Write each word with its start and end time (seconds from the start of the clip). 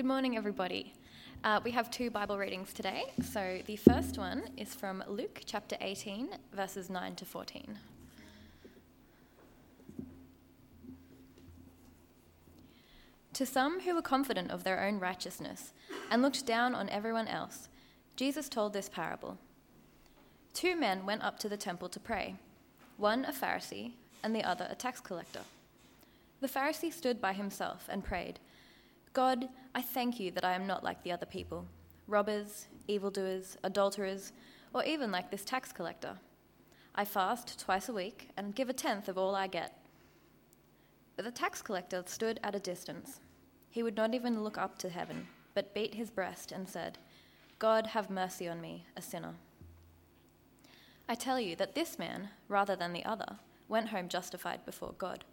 Good 0.00 0.06
morning, 0.06 0.38
everybody. 0.38 0.94
Uh, 1.44 1.60
we 1.62 1.72
have 1.72 1.90
two 1.90 2.10
Bible 2.10 2.38
readings 2.38 2.72
today. 2.72 3.12
So 3.22 3.58
the 3.66 3.76
first 3.76 4.16
one 4.16 4.44
is 4.56 4.74
from 4.74 5.04
Luke 5.06 5.42
chapter 5.44 5.76
18, 5.78 6.30
verses 6.54 6.88
9 6.88 7.16
to 7.16 7.26
14. 7.26 7.78
To 13.34 13.44
some 13.44 13.80
who 13.80 13.94
were 13.94 14.00
confident 14.00 14.50
of 14.50 14.64
their 14.64 14.82
own 14.82 14.98
righteousness 15.00 15.74
and 16.10 16.22
looked 16.22 16.46
down 16.46 16.74
on 16.74 16.88
everyone 16.88 17.28
else, 17.28 17.68
Jesus 18.16 18.48
told 18.48 18.72
this 18.72 18.88
parable. 18.88 19.36
Two 20.54 20.76
men 20.76 21.04
went 21.04 21.22
up 21.22 21.38
to 21.40 21.48
the 21.50 21.58
temple 21.58 21.90
to 21.90 22.00
pray, 22.00 22.36
one 22.96 23.26
a 23.26 23.32
Pharisee 23.32 23.92
and 24.22 24.34
the 24.34 24.44
other 24.44 24.66
a 24.70 24.74
tax 24.74 24.98
collector. 24.98 25.42
The 26.40 26.48
Pharisee 26.48 26.90
stood 26.90 27.20
by 27.20 27.34
himself 27.34 27.86
and 27.90 28.02
prayed, 28.02 28.40
God, 29.12 29.48
I 29.74 29.82
thank 29.82 30.20
you 30.20 30.30
that 30.32 30.44
I 30.44 30.52
am 30.54 30.66
not 30.66 30.84
like 30.84 31.02
the 31.02 31.12
other 31.12 31.26
people 31.26 31.66
robbers, 32.06 32.66
evildoers, 32.88 33.56
adulterers, 33.62 34.32
or 34.74 34.84
even 34.84 35.12
like 35.12 35.30
this 35.30 35.44
tax 35.44 35.72
collector. 35.72 36.18
I 36.94 37.04
fast 37.04 37.60
twice 37.60 37.88
a 37.88 37.92
week 37.92 38.30
and 38.36 38.54
give 38.54 38.68
a 38.68 38.72
tenth 38.72 39.08
of 39.08 39.16
all 39.16 39.34
I 39.34 39.46
get. 39.46 39.76
But 41.14 41.24
the 41.24 41.30
tax 41.30 41.62
collector 41.62 42.02
stood 42.06 42.40
at 42.42 42.56
a 42.56 42.60
distance. 42.60 43.20
He 43.70 43.84
would 43.84 43.96
not 43.96 44.12
even 44.12 44.42
look 44.42 44.58
up 44.58 44.76
to 44.78 44.88
heaven, 44.88 45.28
but 45.54 45.72
beat 45.72 45.94
his 45.94 46.10
breast 46.10 46.50
and 46.50 46.68
said, 46.68 46.98
God, 47.60 47.88
have 47.88 48.10
mercy 48.10 48.48
on 48.48 48.60
me, 48.60 48.86
a 48.96 49.02
sinner. 49.02 49.34
I 51.08 51.14
tell 51.14 51.38
you 51.38 51.54
that 51.56 51.74
this 51.74 51.98
man, 51.98 52.30
rather 52.48 52.74
than 52.74 52.92
the 52.92 53.04
other, 53.04 53.36
went 53.68 53.90
home 53.90 54.08
justified 54.08 54.64
before 54.64 54.94
God. 54.98 55.24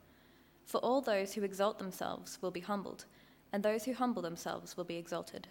For 0.66 0.78
all 0.80 1.02
those 1.02 1.34
who 1.34 1.44
exalt 1.44 1.80
themselves 1.80 2.38
will 2.42 2.52
be 2.52 2.60
humbled, 2.60 3.06
and 3.54 3.64
those 3.64 3.86
who 3.86 3.94
humble 3.94 4.22
themselves 4.22 4.76
will 4.76 4.84
be 4.84 4.98
exalted. 4.98 5.48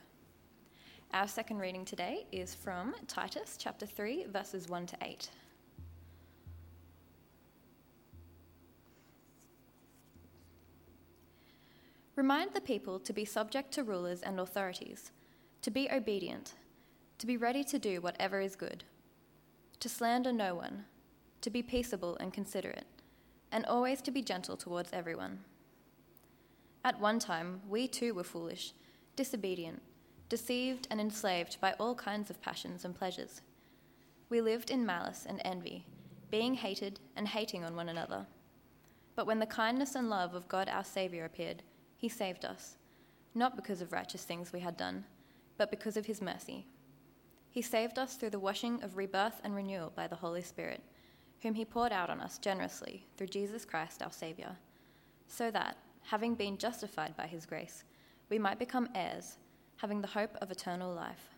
Our 1.12 1.29
second 1.29 1.59
reading 1.59 1.84
today 1.84 2.26
is 2.32 2.54
from 2.54 2.95
Titus 3.07 3.57
chapter 3.59 3.87
3, 3.87 4.26
verses 4.26 4.68
1 4.68 4.87
to 4.87 4.96
8. 5.01 5.30
Remind 12.16 12.54
the 12.54 12.60
people 12.60 12.98
to 12.98 13.12
be 13.12 13.24
subject 13.24 13.73
to 13.73 13.85
rulers 13.85 14.23
and 14.23 14.40
authorities, 14.40 15.13
to 15.63 15.70
be 15.70 15.90
obedient, 15.90 16.54
to 17.18 17.26
be 17.26 17.37
ready 17.37 17.63
to 17.65 17.79
do 17.79 18.01
whatever 18.01 18.40
is 18.40 18.57
good, 18.57 18.85
to 19.80 19.88
slander 19.88 20.32
no 20.32 20.54
one, 20.54 20.87
to 21.42 21.51
be 21.51 21.63
peaceable 21.63 22.16
and 22.16 22.32
considerate, 22.32 22.87
and 23.52 23.65
always 23.66 24.01
to 24.02 24.10
be 24.10 24.23
gentle 24.23 24.57
towards 24.57 24.92
everyone. 24.92 25.40
At 26.87 27.01
one 27.01 27.18
time, 27.18 27.62
we 27.68 27.88
too 27.88 28.15
were 28.15 28.23
foolish, 28.23 28.73
disobedient, 29.16 29.82
deceived, 30.29 30.87
and 30.88 31.01
enslaved 31.01 31.60
by 31.60 31.73
all 31.80 31.96
kinds 31.96 32.30
of 32.30 32.40
passions 32.40 32.84
and 32.84 32.95
pleasures. 32.95 33.40
We 34.29 34.40
lived 34.40 34.70
in 34.70 34.87
malice 34.87 35.26
and 35.29 35.42
envy, 35.45 35.84
being 36.30 36.54
hated 36.54 37.01
and 37.16 37.26
hating 37.26 37.64
on 37.64 37.74
one 37.74 37.88
another. 37.88 38.24
But 39.16 39.26
when 39.26 39.40
the 39.40 39.46
kindness 39.46 39.96
and 39.96 40.09
love 40.09 40.34
of 40.37 40.46
God 40.46 40.68
our 40.68 40.84
Saviour 40.84 41.24
appeared, 41.24 41.64
he 41.96 42.09
saved 42.09 42.45
us, 42.45 42.76
not 43.34 43.57
because 43.57 43.80
of 43.80 43.90
righteous 43.90 44.23
things 44.23 44.52
we 44.52 44.60
had 44.60 44.76
done, 44.76 45.07
but 45.59 45.73
because 45.73 45.96
of 45.96 46.07
his 46.07 46.23
mercy. 46.23 46.68
He 47.51 47.62
saved 47.62 47.98
us 47.98 48.14
through 48.14 48.30
the 48.30 48.38
washing 48.38 48.80
of 48.84 48.96
rebirth 48.96 49.40
and 49.42 49.57
renewal 49.57 49.92
by 49.96 50.07
the 50.07 50.14
Holy 50.14 50.42
Spirit, 50.42 50.84
whom 51.42 51.54
he 51.54 51.64
poured 51.64 51.90
out 51.90 52.10
on 52.10 52.20
us 52.20 52.38
generously 52.38 53.09
through 53.16 53.26
Jesus 53.26 53.64
Christ 53.64 54.04
our 54.04 54.12
Saviour, 54.12 54.57
so 55.26 55.51
that, 55.51 55.76
having 56.07 56.35
been 56.35 56.57
justified 56.57 57.16
by 57.16 57.26
his 57.26 57.45
grace, 57.45 57.85
we 58.30 58.38
might 58.38 58.59
become 58.59 58.88
heirs, 58.95 59.38
having 59.76 60.01
the 60.01 60.07
hope 60.07 60.37
of 60.40 60.51
eternal 60.51 60.95
life. 60.95 61.35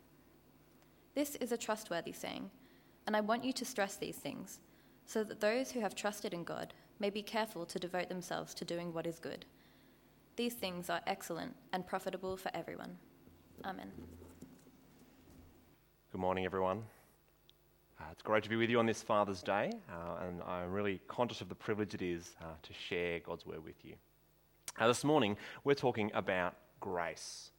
This 1.14 1.36
is 1.36 1.52
a 1.52 1.56
trustworthy 1.56 2.12
saying, 2.12 2.50
and 3.06 3.16
I 3.16 3.20
want 3.22 3.44
you 3.44 3.52
to 3.54 3.64
stress 3.64 3.96
these 3.96 4.16
things, 4.16 4.60
so 5.06 5.24
that 5.24 5.40
those 5.40 5.70
who 5.70 5.80
have 5.80 5.94
trusted 5.94 6.34
in 6.34 6.44
God 6.44 6.74
may 7.00 7.08
be 7.08 7.22
careful 7.22 7.64
to 7.64 7.78
devote 7.78 8.08
themselves 8.08 8.52
to 8.54 8.64
doing 8.64 8.92
what 8.92 9.06
is 9.06 9.18
good. 9.18 9.46
These 10.36 10.54
things 10.54 10.90
are 10.90 11.00
excellent 11.06 11.54
and 11.72 11.86
profitable 11.86 12.36
for 12.36 12.50
everyone. 12.54 12.96
Amen. 13.64 13.90
Good 16.12 16.20
morning, 16.20 16.44
everyone. 16.44 16.82
Uh, 17.98 18.04
it's 18.12 18.22
great 18.22 18.42
to 18.42 18.48
be 18.48 18.56
with 18.56 18.70
you 18.70 18.78
on 18.78 18.86
this 18.86 19.02
Father's 19.02 19.42
Day, 19.42 19.72
uh, 19.90 20.26
and 20.26 20.42
I'm 20.42 20.70
really 20.70 21.00
conscious 21.08 21.40
of 21.40 21.48
the 21.48 21.54
privilege 21.54 21.94
it 21.94 22.02
is 22.02 22.36
uh, 22.42 22.44
to 22.62 22.72
share 22.72 23.18
God's 23.20 23.46
Word 23.46 23.64
with 23.64 23.82
you. 23.82 23.94
Uh, 24.78 24.86
this 24.86 25.04
morning, 25.04 25.36
we're 25.64 25.74
talking 25.74 26.10
about 26.14 26.54
grace. 26.80 27.50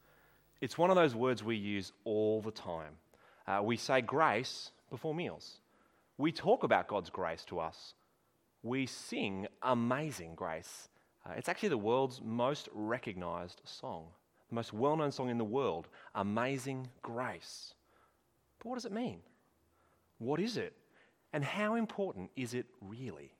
It's 0.61 0.77
one 0.77 0.89
of 0.89 0.95
those 0.95 1.15
words 1.15 1.43
we 1.43 1.55
use 1.55 1.91
all 2.05 2.41
the 2.41 2.51
time. 2.51 2.93
Uh, 3.47 3.61
we 3.63 3.77
say 3.77 4.01
grace 4.01 4.71
before 4.89 5.13
meals. 5.13 5.57
We 6.17 6.31
talk 6.31 6.63
about 6.63 6.87
God's 6.87 7.09
grace 7.09 7.43
to 7.45 7.59
us. 7.59 7.93
We 8.63 8.85
sing 8.85 9.47
Amazing 9.61 10.35
Grace 10.35 10.89
uh, 11.25 11.33
it's 11.37 11.49
actually 11.49 11.69
the 11.69 11.77
world's 11.77 12.21
most 12.23 12.69
recognized 12.73 13.61
song, 13.65 14.07
the 14.49 14.55
most 14.55 14.73
well 14.73 14.95
known 14.95 15.11
song 15.11 15.29
in 15.29 15.37
the 15.37 15.43
world 15.43 15.87
Amazing 16.15 16.87
Grace. 17.01 17.73
But 18.59 18.69
what 18.69 18.75
does 18.75 18.85
it 18.85 18.91
mean? 18.91 19.19
What 20.17 20.39
is 20.39 20.57
it? 20.57 20.73
And 21.33 21.43
how 21.43 21.75
important 21.75 22.31
is 22.35 22.53
it 22.53 22.65
really? 22.81 23.31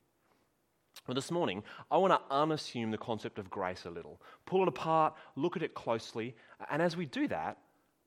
Well, 1.10 1.16
this 1.16 1.32
morning, 1.32 1.64
I 1.90 1.98
want 1.98 2.14
to 2.14 2.36
unassume 2.36 2.92
the 2.92 2.98
concept 3.00 3.40
of 3.40 3.50
grace 3.50 3.86
a 3.86 3.90
little, 3.90 4.22
pull 4.46 4.62
it 4.62 4.68
apart, 4.68 5.16
look 5.36 5.58
at 5.58 5.64
it 5.64 5.74
closely, 5.74 6.36
and 6.70 6.84
as 6.84 6.96
we 6.96 7.08
do 7.08 7.28
that, 7.30 7.58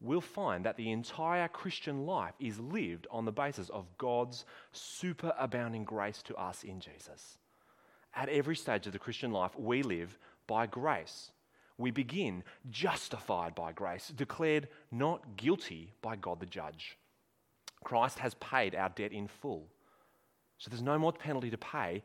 we'll 0.01 0.21
find 0.21 0.65
that 0.65 0.77
the 0.77 0.93
entire 0.93 1.49
Christian 1.49 2.07
life 2.07 2.35
is 2.39 2.61
lived 2.61 3.09
on 3.11 3.25
the 3.25 3.33
basis 3.33 3.71
of 3.71 3.89
God's 3.99 4.45
superabounding 4.73 5.85
grace 5.85 6.23
to 6.23 6.37
us 6.37 6.63
in 6.63 6.79
Jesus. 6.79 7.39
At 8.15 8.29
every 8.29 8.55
stage 8.55 8.87
of 8.87 8.93
the 8.93 9.01
Christian 9.01 9.33
life, 9.33 9.59
we 9.59 9.83
live 9.83 10.17
by 10.47 10.67
grace. 10.69 11.33
We 11.79 11.91
begin 11.91 12.45
justified 12.71 13.57
by 13.57 13.73
grace, 13.73 14.13
declared 14.15 14.69
not 14.93 15.37
guilty 15.37 15.93
by 16.03 16.15
God 16.15 16.39
the 16.39 16.47
judge. 16.47 16.97
Christ 17.83 18.21
has 18.21 18.35
paid 18.35 18.77
our 18.77 18.91
debt 18.91 19.11
in 19.11 19.27
full. 19.27 19.67
So 20.59 20.71
there's 20.71 20.81
no 20.81 20.97
more 20.97 21.13
penalty 21.13 21.51
to 21.51 21.59
pay, 21.59 22.05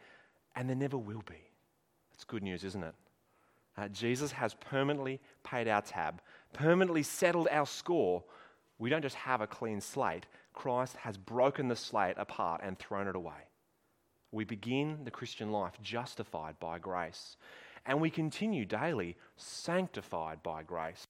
and 0.58 0.68
there 0.68 0.76
never 0.76 0.98
will 0.98 1.24
be. 1.30 1.42
That's 2.12 2.24
good 2.24 2.44
news, 2.44 2.64
isn't 2.64 2.84
it? 2.84 2.96
Uh, 3.78 3.88
Jesus 3.90 4.32
has 4.32 4.56
permanently 4.56 5.22
paid 5.44 5.68
our 5.68 5.84
tab, 5.84 6.20
permanently 6.52 7.04
settled 7.04 7.48
our 7.52 7.68
score. 7.68 8.24
We 8.80 8.90
don't 8.90 9.04
just 9.04 9.16
have 9.16 9.40
a 9.40 9.48
clean 9.48 9.80
slate, 9.80 10.26
Christ 10.54 10.96
has 10.98 11.16
broken 11.16 11.68
the 11.68 11.76
slate 11.76 12.16
apart 12.18 12.62
and 12.64 12.78
thrown 12.80 13.08
it 13.08 13.16
away. 13.16 13.46
We 14.32 14.44
begin 14.44 15.04
the 15.04 15.12
Christian 15.12 15.52
life 15.52 15.74
justified 15.84 16.60
by 16.60 16.80
grace, 16.80 17.38
and 17.86 18.02
we 18.02 18.10
continue 18.10 18.66
daily 18.66 19.16
sanctified 19.36 20.42
by 20.42 20.64
grace. 20.64 21.06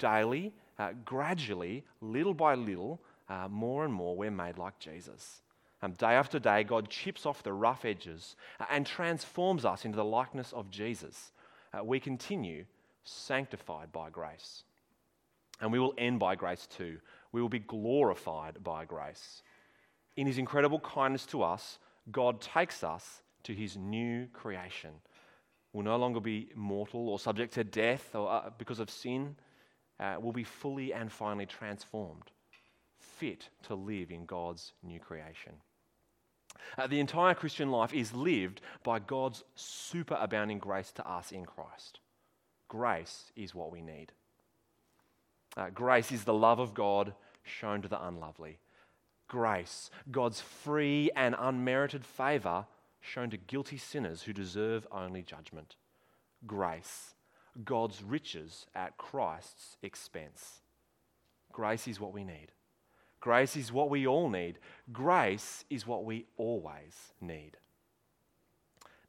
Daily, 0.00 0.52
uh, 0.78 0.92
gradually, 1.04 1.84
little 2.00 2.34
by 2.34 2.56
little, 2.56 3.00
uh, 3.28 3.46
more 3.48 3.84
and 3.84 3.94
more, 3.94 4.16
we're 4.16 4.32
made 4.32 4.58
like 4.58 4.80
Jesus. 4.80 5.42
Um, 5.86 5.92
day 5.92 6.14
after 6.14 6.40
day, 6.40 6.64
God 6.64 6.88
chips 6.88 7.24
off 7.26 7.44
the 7.44 7.52
rough 7.52 7.84
edges 7.84 8.34
uh, 8.58 8.64
and 8.72 8.84
transforms 8.84 9.64
us 9.64 9.84
into 9.84 9.94
the 9.94 10.04
likeness 10.04 10.52
of 10.52 10.68
Jesus. 10.68 11.30
Uh, 11.72 11.84
we 11.84 12.00
continue 12.00 12.64
sanctified 13.04 13.92
by 13.92 14.10
grace. 14.10 14.64
And 15.60 15.70
we 15.70 15.78
will 15.78 15.94
end 15.96 16.18
by 16.18 16.34
grace 16.34 16.66
too. 16.66 16.98
We 17.30 17.40
will 17.40 17.48
be 17.48 17.60
glorified 17.60 18.64
by 18.64 18.84
grace. 18.84 19.42
In 20.16 20.26
his 20.26 20.38
incredible 20.38 20.80
kindness 20.80 21.24
to 21.26 21.44
us, 21.44 21.78
God 22.10 22.40
takes 22.40 22.82
us 22.82 23.22
to 23.44 23.54
his 23.54 23.76
new 23.76 24.26
creation. 24.32 24.90
We'll 25.72 25.84
no 25.84 25.98
longer 25.98 26.18
be 26.18 26.48
mortal 26.56 27.08
or 27.08 27.20
subject 27.20 27.54
to 27.54 27.62
death 27.62 28.12
or, 28.12 28.28
uh, 28.28 28.50
because 28.58 28.80
of 28.80 28.90
sin. 28.90 29.36
Uh, 30.00 30.16
we'll 30.18 30.32
be 30.32 30.42
fully 30.42 30.92
and 30.92 31.12
finally 31.12 31.46
transformed, 31.46 32.32
fit 32.98 33.50
to 33.62 33.76
live 33.76 34.10
in 34.10 34.26
God's 34.26 34.72
new 34.82 34.98
creation. 34.98 35.52
Uh, 36.76 36.86
the 36.86 37.00
entire 37.00 37.34
Christian 37.34 37.70
life 37.70 37.94
is 37.94 38.14
lived 38.14 38.60
by 38.82 38.98
God's 38.98 39.44
superabounding 39.56 40.58
grace 40.58 40.92
to 40.92 41.08
us 41.08 41.32
in 41.32 41.44
Christ. 41.44 42.00
Grace 42.68 43.32
is 43.36 43.54
what 43.54 43.70
we 43.70 43.80
need. 43.80 44.12
Uh, 45.56 45.70
grace 45.70 46.12
is 46.12 46.24
the 46.24 46.34
love 46.34 46.58
of 46.58 46.74
God 46.74 47.14
shown 47.42 47.82
to 47.82 47.88
the 47.88 48.04
unlovely 48.04 48.58
grace, 49.28 49.90
God's 50.10 50.40
free 50.40 51.10
and 51.16 51.34
unmerited 51.38 52.04
favor 52.04 52.66
shown 53.00 53.30
to 53.30 53.36
guilty 53.36 53.78
sinners 53.78 54.22
who 54.22 54.32
deserve 54.32 54.86
only 54.90 55.22
judgment. 55.22 55.76
Grace, 56.46 57.14
God's 57.64 58.02
riches 58.02 58.66
at 58.74 58.96
Christ's 58.96 59.76
expense. 59.82 60.60
Grace 61.52 61.88
is 61.88 62.00
what 62.00 62.12
we 62.12 62.24
need. 62.24 62.48
Grace 63.20 63.56
is 63.56 63.72
what 63.72 63.90
we 63.90 64.06
all 64.06 64.28
need. 64.28 64.58
Grace 64.92 65.64
is 65.70 65.86
what 65.86 66.04
we 66.04 66.26
always 66.36 67.12
need. 67.20 67.56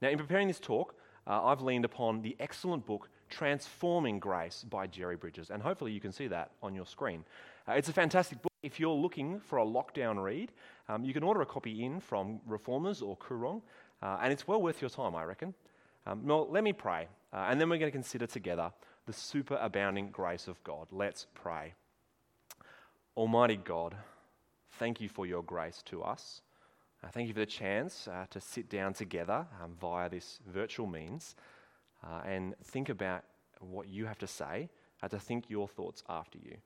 Now, 0.01 0.09
in 0.09 0.17
preparing 0.17 0.47
this 0.47 0.59
talk, 0.59 0.95
uh, 1.25 1.43
I've 1.45 1.61
leaned 1.61 1.85
upon 1.85 2.21
the 2.21 2.35
excellent 2.39 2.85
book 2.85 3.09
Transforming 3.29 4.19
Grace 4.19 4.63
by 4.69 4.87
Jerry 4.87 5.15
Bridges, 5.15 5.49
and 5.49 5.61
hopefully 5.61 5.91
you 5.91 5.99
can 5.99 6.11
see 6.11 6.27
that 6.27 6.51
on 6.63 6.73
your 6.73 6.85
screen. 6.85 7.25
Uh, 7.67 7.73
it's 7.73 7.89
a 7.89 7.93
fantastic 7.93 8.41
book. 8.41 8.51
If 8.63 8.79
you're 8.79 8.95
looking 8.95 9.39
for 9.39 9.59
a 9.59 9.65
lockdown 9.65 10.23
read, 10.23 10.51
um, 10.87 11.03
you 11.03 11.13
can 11.13 11.23
order 11.23 11.41
a 11.41 11.45
copy 11.45 11.83
in 11.83 11.99
from 11.99 12.39
Reformers 12.45 13.01
or 13.01 13.17
Koorong, 13.17 13.61
uh, 14.01 14.19
and 14.21 14.31
it's 14.31 14.47
well 14.47 14.61
worth 14.61 14.81
your 14.81 14.89
time, 14.89 15.15
I 15.15 15.23
reckon. 15.23 15.53
Um, 16.05 16.25
well, 16.25 16.47
let 16.49 16.63
me 16.63 16.73
pray, 16.73 17.07
uh, 17.33 17.47
and 17.49 17.59
then 17.59 17.69
we're 17.69 17.77
going 17.77 17.91
to 17.91 17.95
consider 17.95 18.27
together 18.27 18.71
the 19.05 19.13
superabounding 19.13 20.11
grace 20.11 20.47
of 20.47 20.63
God. 20.63 20.87
Let's 20.91 21.27
pray. 21.33 21.73
Almighty 23.17 23.55
God, 23.55 23.95
thank 24.73 25.01
you 25.01 25.09
for 25.09 25.25
your 25.25 25.41
grace 25.41 25.81
to 25.87 26.03
us. 26.03 26.43
Uh, 27.03 27.07
thank 27.07 27.27
you 27.27 27.33
for 27.33 27.39
the 27.39 27.47
chance 27.47 28.07
uh, 28.07 28.27
to 28.29 28.39
sit 28.39 28.69
down 28.69 28.93
together 28.93 29.47
um, 29.59 29.73
via 29.81 30.07
this 30.07 30.39
virtual 30.45 30.85
means 30.85 31.35
uh, 32.03 32.21
and 32.27 32.53
think 32.63 32.89
about 32.89 33.23
what 33.59 33.87
you 33.87 34.05
have 34.05 34.19
to 34.19 34.27
say, 34.27 34.69
uh, 35.01 35.07
to 35.07 35.17
think 35.17 35.49
your 35.49 35.67
thoughts 35.67 36.03
after 36.07 36.37
you. 36.37 36.57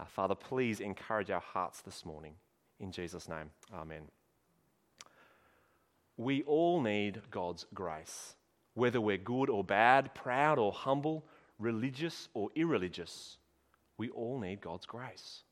Uh, 0.00 0.04
Father, 0.04 0.34
please 0.34 0.80
encourage 0.80 1.30
our 1.30 1.40
hearts 1.40 1.82
this 1.82 2.04
morning. 2.04 2.34
In 2.80 2.90
Jesus' 2.90 3.28
name, 3.28 3.50
Amen. 3.72 4.02
We 6.16 6.42
all 6.42 6.80
need 6.80 7.22
God's 7.30 7.64
grace, 7.74 8.34
whether 8.74 9.00
we're 9.00 9.18
good 9.18 9.48
or 9.48 9.62
bad, 9.62 10.16
proud 10.16 10.58
or 10.58 10.72
humble, 10.72 11.24
religious 11.60 12.28
or 12.34 12.50
irreligious. 12.56 13.38
We 13.98 14.10
all 14.10 14.40
need 14.40 14.60
God's 14.60 14.86
grace. 14.86 15.44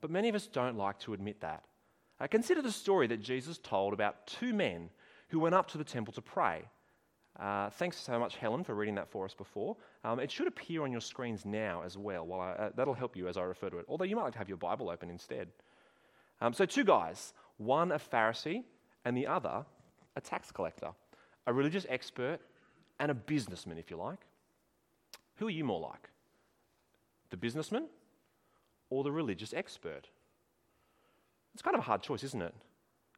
But 0.00 0.10
many 0.10 0.28
of 0.28 0.34
us 0.34 0.46
don't 0.46 0.76
like 0.76 0.98
to 1.00 1.14
admit 1.14 1.40
that. 1.40 1.64
Uh, 2.20 2.26
consider 2.26 2.62
the 2.62 2.72
story 2.72 3.06
that 3.08 3.20
Jesus 3.20 3.58
told 3.58 3.92
about 3.92 4.26
two 4.26 4.52
men 4.52 4.90
who 5.28 5.38
went 5.38 5.54
up 5.54 5.68
to 5.68 5.78
the 5.78 5.84
temple 5.84 6.12
to 6.14 6.22
pray. 6.22 6.62
Uh, 7.38 7.70
thanks 7.70 7.96
so 7.96 8.18
much, 8.18 8.36
Helen, 8.36 8.64
for 8.64 8.74
reading 8.74 8.96
that 8.96 9.08
for 9.10 9.24
us 9.24 9.34
before. 9.34 9.76
Um, 10.02 10.18
it 10.18 10.30
should 10.30 10.48
appear 10.48 10.82
on 10.82 10.90
your 10.90 11.00
screens 11.00 11.44
now 11.44 11.82
as 11.84 11.96
well. 11.96 12.26
well 12.26 12.40
I, 12.40 12.50
uh, 12.50 12.70
that'll 12.74 12.94
help 12.94 13.16
you 13.16 13.28
as 13.28 13.36
I 13.36 13.42
refer 13.42 13.70
to 13.70 13.78
it, 13.78 13.86
although 13.88 14.04
you 14.04 14.16
might 14.16 14.24
like 14.24 14.32
to 14.32 14.38
have 14.38 14.48
your 14.48 14.58
Bible 14.58 14.90
open 14.90 15.10
instead. 15.10 15.48
Um, 16.40 16.52
so, 16.52 16.64
two 16.64 16.84
guys, 16.84 17.32
one 17.56 17.92
a 17.92 17.98
Pharisee 17.98 18.64
and 19.04 19.16
the 19.16 19.26
other 19.26 19.64
a 20.16 20.20
tax 20.20 20.50
collector, 20.50 20.90
a 21.46 21.52
religious 21.52 21.86
expert 21.88 22.40
and 22.98 23.10
a 23.10 23.14
businessman, 23.14 23.78
if 23.78 23.90
you 23.90 23.96
like. 23.96 24.18
Who 25.36 25.46
are 25.46 25.50
you 25.50 25.64
more 25.64 25.80
like? 25.80 26.10
The 27.30 27.36
businessman 27.36 27.86
or 28.90 29.04
the 29.04 29.12
religious 29.12 29.52
expert? 29.52 30.08
It's 31.54 31.62
kind 31.62 31.74
of 31.74 31.80
a 31.80 31.84
hard 31.84 32.02
choice, 32.02 32.22
isn't 32.22 32.42
it? 32.42 32.54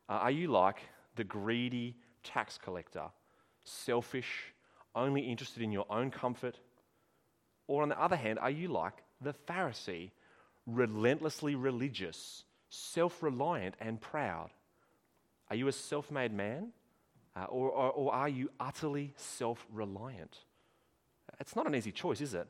Uh, 0.09 0.15
are 0.15 0.31
you 0.31 0.49
like 0.49 0.79
the 1.17 1.25
greedy 1.25 1.97
tax 2.23 2.59
collector, 2.59 3.05
selfish, 3.65 4.53
only 4.95 5.23
interested 5.23 5.63
in 5.63 5.73
your 5.73 5.87
own 5.91 6.11
comfort? 6.11 6.59
Or 7.67 7.83
on 7.83 7.89
the 7.89 8.01
other 8.01 8.17
hand, 8.17 8.39
are 8.39 8.51
you 8.51 8.69
like 8.69 8.95
the 9.21 9.35
Pharisee, 9.47 10.11
relentlessly 10.67 11.55
religious, 11.55 12.45
self 12.69 13.23
reliant, 13.23 13.75
and 13.81 14.01
proud? 14.01 14.51
Are 15.51 15.57
you 15.57 15.69
a 15.69 15.73
self 15.73 16.11
made 16.11 16.33
man? 16.33 16.73
Uh, 17.37 17.45
or, 17.45 17.71
or, 17.71 17.91
or 17.93 18.13
are 18.13 18.29
you 18.29 18.51
utterly 18.59 19.13
self 19.17 19.65
reliant? 19.73 20.39
It's 21.39 21.55
not 21.55 21.67
an 21.67 21.75
easy 21.75 21.93
choice, 21.93 22.21
is 22.21 22.35
it? 22.35 22.49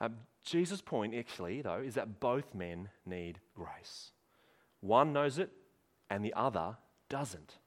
Uh, 0.00 0.08
Jesus' 0.44 0.80
point, 0.80 1.14
actually, 1.14 1.62
though, 1.62 1.82
is 1.84 1.94
that 1.94 2.20
both 2.20 2.54
men 2.54 2.88
need 3.04 3.40
grace. 3.54 4.12
One 4.80 5.12
knows 5.12 5.38
it, 5.38 5.50
and 6.08 6.24
the 6.24 6.34
other 6.34 6.76
doesn't. 7.08 7.58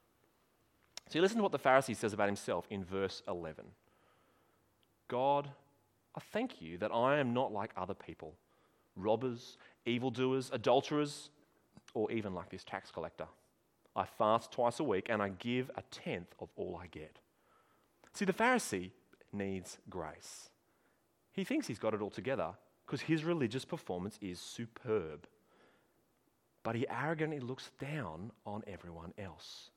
So, 1.09 1.19
you 1.19 1.21
listen 1.21 1.37
to 1.37 1.43
what 1.43 1.51
the 1.51 1.59
Pharisee 1.59 1.95
says 1.95 2.13
about 2.13 2.27
himself 2.27 2.65
in 2.69 2.83
verse 2.83 3.21
11 3.27 3.65
God, 5.07 5.49
I 6.15 6.19
thank 6.31 6.61
you 6.61 6.77
that 6.79 6.91
I 6.91 7.19
am 7.19 7.33
not 7.33 7.51
like 7.51 7.71
other 7.77 7.93
people 7.93 8.35
robbers, 8.95 9.57
evildoers, 9.85 10.51
adulterers, 10.53 11.29
or 11.93 12.11
even 12.11 12.33
like 12.33 12.49
this 12.49 12.63
tax 12.63 12.91
collector. 12.91 13.27
I 13.95 14.05
fast 14.05 14.51
twice 14.51 14.79
a 14.79 14.83
week 14.83 15.07
and 15.09 15.21
I 15.21 15.29
give 15.29 15.69
a 15.75 15.83
tenth 15.91 16.33
of 16.39 16.49
all 16.55 16.79
I 16.81 16.87
get. 16.87 17.19
See, 18.13 18.25
the 18.25 18.33
Pharisee 18.33 18.91
needs 19.31 19.77
grace. 19.89 20.49
He 21.33 21.43
thinks 21.43 21.67
he's 21.67 21.79
got 21.79 21.93
it 21.93 22.01
all 22.01 22.09
together 22.09 22.51
because 22.85 23.01
his 23.01 23.23
religious 23.23 23.65
performance 23.65 24.17
is 24.21 24.39
superb. 24.39 25.27
But 26.61 26.75
he 26.75 26.87
arrogantly 26.87 27.39
looks 27.39 27.71
down 27.79 28.31
on 28.45 28.63
everyone 28.67 29.13
else. 29.17 29.71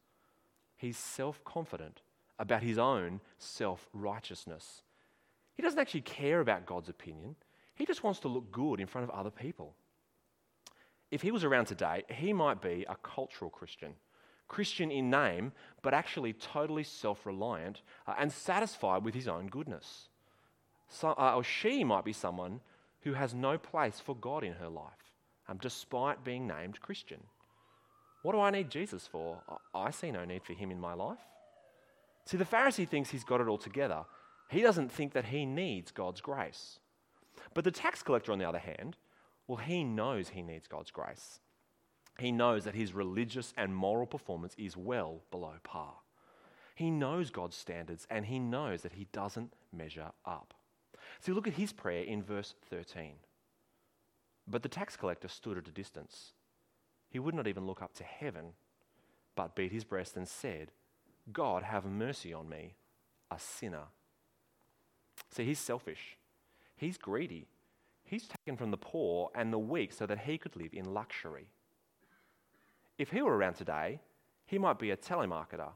He's 0.77 0.97
self 0.97 1.43
confident 1.45 2.03
about 2.39 2.63
his 2.63 2.79
own 2.79 3.21
self 3.39 3.89
righteousness. 3.93 4.83
He 5.55 5.63
doesn't 5.63 5.81
actually 5.81 6.03
care 6.03 6.41
about 6.41 6.67
God's 6.67 6.91
opinion, 6.91 7.35
he 7.75 7.87
just 7.87 8.05
wants 8.05 8.21
to 8.21 8.29
look 8.29 8.53
good 8.53 8.81
in 8.81 8.87
front 8.87 9.09
of 9.09 9.15
other 9.15 9.31
people. 9.31 9.75
If 11.11 11.23
he 11.23 11.31
was 11.31 11.45
around 11.45 11.67
today, 11.67 12.05
he 12.11 12.33
might 12.33 12.61
be 12.61 12.85
a 12.89 12.97
cultural 12.97 13.51
Christian. 13.51 13.95
Christian 14.49 14.91
in 14.91 15.11
name, 15.11 15.53
but 15.83 15.95
actually 15.95 16.33
totally 16.33 16.85
self 16.85 17.27
reliant 17.27 17.83
uh, 18.07 18.15
and 18.19 18.31
satisfied 18.31 19.05
with 19.05 19.15
his 19.15 19.27
own 19.27 19.47
goodness. 19.47 20.09
So, 20.89 21.15
uh, 21.19 21.35
or 21.37 21.45
she 21.45 21.85
might 21.85 22.05
be 22.05 22.13
someone 22.13 22.61
who 23.03 23.15
has 23.15 23.35
no 23.35 23.59
place 23.59 24.01
for 24.01 24.15
God 24.17 24.45
in 24.45 24.55
her 24.55 24.69
life, 24.69 25.13
um, 25.49 25.59
despite 25.61 26.25
being 26.25 26.47
named 26.47 26.81
Christian. 26.81 27.23
What 28.23 28.33
do 28.33 28.41
I 28.41 28.51
need 28.51 28.71
Jesus 28.71 29.07
for? 29.07 29.39
I 29.75 29.91
see 29.91 30.11
no 30.11 30.25
need 30.25 30.43
for 30.43 30.53
him 30.53 30.71
in 30.71 30.81
my 30.81 30.95
life. 30.95 31.19
See, 32.25 32.37
the 32.37 32.45
Pharisee 32.45 32.89
thinks 32.89 33.11
he's 33.11 33.23
got 33.23 33.41
it 33.41 33.47
all 33.47 33.59
together. 33.59 34.05
He 34.51 34.63
doesn't 34.63 34.91
think 34.91 35.13
that 35.13 35.27
he 35.27 35.47
needs 35.47 35.93
God's 35.93 36.21
grace. 36.21 36.81
But 37.55 37.65
the 37.65 37.71
tax 37.71 38.03
collector, 38.03 38.33
on 38.33 38.39
the 38.39 38.49
other 38.49 38.59
hand, 38.59 38.97
well, 39.47 39.59
he 39.59 39.85
knows 39.85 40.31
he 40.31 40.43
needs 40.43 40.67
God's 40.67 40.91
grace. 40.91 41.41
He 42.19 42.33
knows 42.33 42.65
that 42.65 42.75
his 42.75 42.95
religious 42.95 43.53
and 43.57 43.75
moral 43.75 44.07
performance 44.07 44.55
is 44.59 44.77
well 44.77 45.23
below 45.31 45.55
par. 45.63 45.95
He 46.75 46.91
knows 46.91 47.31
God's 47.31 47.57
standards 47.57 48.07
and 48.11 48.27
he 48.27 48.39
knows 48.39 48.83
that 48.83 48.95
he 48.95 49.07
doesn't 49.13 49.55
measure 49.73 50.11
up. 50.25 50.55
See, 51.21 51.33
look 51.33 51.47
at 51.47 51.55
his 51.55 51.73
prayer 51.73 52.03
in 52.03 52.23
verse 52.23 52.55
13. 52.71 53.13
But 54.47 54.63
the 54.63 54.69
tax 54.69 54.97
collector 54.97 55.29
stood 55.29 55.59
at 55.59 55.69
a 55.69 55.73
distance. 55.73 56.33
He 57.09 57.19
would 57.19 57.35
not 57.35 57.47
even 57.47 57.67
look 57.67 57.83
up 57.83 57.95
to 57.95 58.05
heaven, 58.05 58.53
but 59.35 59.55
beat 59.55 59.73
his 59.73 59.85
breast 59.85 60.17
and 60.17 60.29
said, 60.29 60.73
God, 61.33 61.63
have 61.63 61.85
mercy 61.85 62.33
on 62.33 62.49
me, 62.49 62.75
a 63.31 63.39
sinner. 63.39 63.85
See, 65.31 65.45
he's 65.45 65.59
selfish. 65.59 66.17
He's 66.77 66.99
greedy. 66.99 67.49
He's 68.05 68.29
taken 68.29 68.57
from 68.57 68.71
the 68.71 68.77
poor 68.77 69.31
and 69.35 69.53
the 69.53 69.59
weak 69.59 69.93
so 69.93 70.07
that 70.07 70.21
he 70.21 70.39
could 70.39 70.55
live 70.57 70.73
in 70.73 70.95
luxury. 70.95 71.49
If 72.99 73.11
he 73.11 73.23
were 73.23 73.37
around 73.37 73.55
today, 73.55 74.01
he 74.47 74.59
might 74.59 74.79
be 74.79 74.91
a 74.91 74.97
telemarketer 74.97 75.71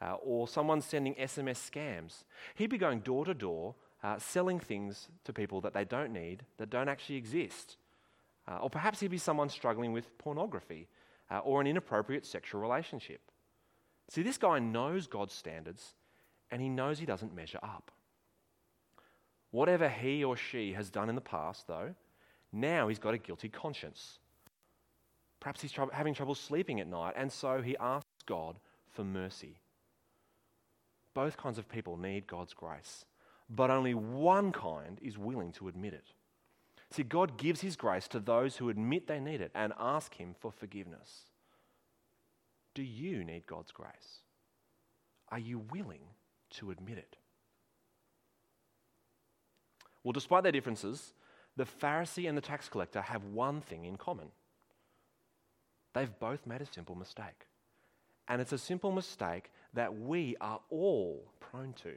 uh, 0.00 0.14
or 0.22 0.48
someone 0.48 0.80
sending 0.80 1.14
SMS 1.14 1.70
scams. 1.70 2.24
He'd 2.54 2.70
be 2.70 2.78
going 2.78 3.00
door 3.00 3.24
to 3.24 3.34
door 3.34 3.74
uh, 4.02 4.18
selling 4.18 4.60
things 4.60 5.08
to 5.24 5.32
people 5.32 5.60
that 5.60 5.74
they 5.74 5.84
don't 5.84 6.12
need, 6.12 6.44
that 6.58 6.70
don't 6.70 6.88
actually 6.88 7.16
exist. 7.16 7.76
Uh, 8.46 8.58
or 8.58 8.70
perhaps 8.70 9.00
he'd 9.00 9.10
be 9.10 9.18
someone 9.18 9.48
struggling 9.48 9.92
with 9.92 10.16
pornography 10.18 10.88
uh, 11.30 11.38
or 11.38 11.60
an 11.60 11.66
inappropriate 11.66 12.24
sexual 12.24 12.60
relationship. 12.60 13.20
See, 14.08 14.22
this 14.22 14.38
guy 14.38 14.58
knows 14.58 15.06
God's 15.06 15.34
standards 15.34 15.94
and 16.50 16.62
he 16.62 16.68
knows 16.68 16.98
he 16.98 17.06
doesn't 17.06 17.34
measure 17.34 17.58
up. 17.62 17.90
Whatever 19.50 19.88
he 19.88 20.24
or 20.24 20.36
she 20.36 20.72
has 20.72 20.90
done 20.90 21.08
in 21.08 21.14
the 21.14 21.20
past, 21.20 21.66
though, 21.66 21.94
now 22.52 22.88
he's 22.88 22.98
got 22.98 23.14
a 23.14 23.18
guilty 23.18 23.48
conscience. 23.48 24.18
Perhaps 25.40 25.62
he's 25.62 25.72
trouble, 25.72 25.92
having 25.92 26.14
trouble 26.14 26.34
sleeping 26.34 26.80
at 26.80 26.88
night, 26.88 27.14
and 27.16 27.30
so 27.30 27.62
he 27.62 27.76
asks 27.78 28.08
God 28.26 28.56
for 28.90 29.04
mercy. 29.04 29.60
Both 31.14 31.36
kinds 31.36 31.58
of 31.58 31.68
people 31.68 31.96
need 31.96 32.26
God's 32.26 32.54
grace, 32.54 33.04
but 33.48 33.70
only 33.70 33.94
one 33.94 34.52
kind 34.52 34.98
is 35.02 35.18
willing 35.18 35.52
to 35.52 35.68
admit 35.68 35.94
it. 35.94 36.12
See, 36.90 37.02
God 37.02 37.36
gives 37.36 37.60
his 37.60 37.76
grace 37.76 38.08
to 38.08 38.20
those 38.20 38.56
who 38.56 38.68
admit 38.68 39.06
they 39.06 39.20
need 39.20 39.40
it 39.40 39.52
and 39.54 39.72
ask 39.78 40.14
him 40.14 40.34
for 40.38 40.50
forgiveness. 40.50 41.24
Do 42.74 42.82
you 42.82 43.24
need 43.24 43.46
God's 43.46 43.72
grace? 43.72 44.22
Are 45.30 45.38
you 45.38 45.58
willing 45.70 46.00
to 46.50 46.70
admit 46.70 46.98
it? 46.98 47.16
Well, 50.02 50.12
despite 50.12 50.44
their 50.44 50.52
differences, 50.52 51.12
the 51.56 51.64
Pharisee 51.64 52.28
and 52.28 52.38
the 52.38 52.42
tax 52.42 52.68
collector 52.68 53.02
have 53.02 53.24
one 53.24 53.60
thing 53.60 53.84
in 53.84 53.96
common 53.96 54.30
They've 55.94 56.18
both 56.20 56.46
made 56.46 56.62
a 56.62 56.66
simple 56.66 56.94
mistake. 56.94 57.46
And 58.28 58.40
it's 58.40 58.52
a 58.52 58.58
simple 58.58 58.92
mistake 58.92 59.50
that 59.74 59.98
we 59.98 60.36
are 60.40 60.60
all 60.70 61.24
prone 61.40 61.72
to. 61.82 61.94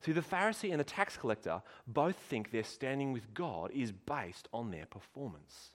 See, 0.00 0.12
the 0.12 0.20
Pharisee 0.20 0.70
and 0.70 0.78
the 0.78 0.84
tax 0.84 1.16
collector 1.16 1.60
both 1.86 2.16
think 2.16 2.50
their 2.50 2.64
standing 2.64 3.12
with 3.12 3.34
God 3.34 3.70
is 3.72 3.92
based 3.92 4.48
on 4.52 4.70
their 4.70 4.86
performance. 4.86 5.70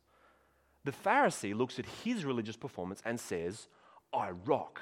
The 0.86 0.94
Pharisee 0.94 1.56
looks 1.56 1.80
at 1.80 1.86
his 1.86 2.26
religious 2.26 2.56
performance 2.56 3.02
and 3.06 3.20
says, 3.20 3.68
I 4.14 4.32
rock. 4.32 4.82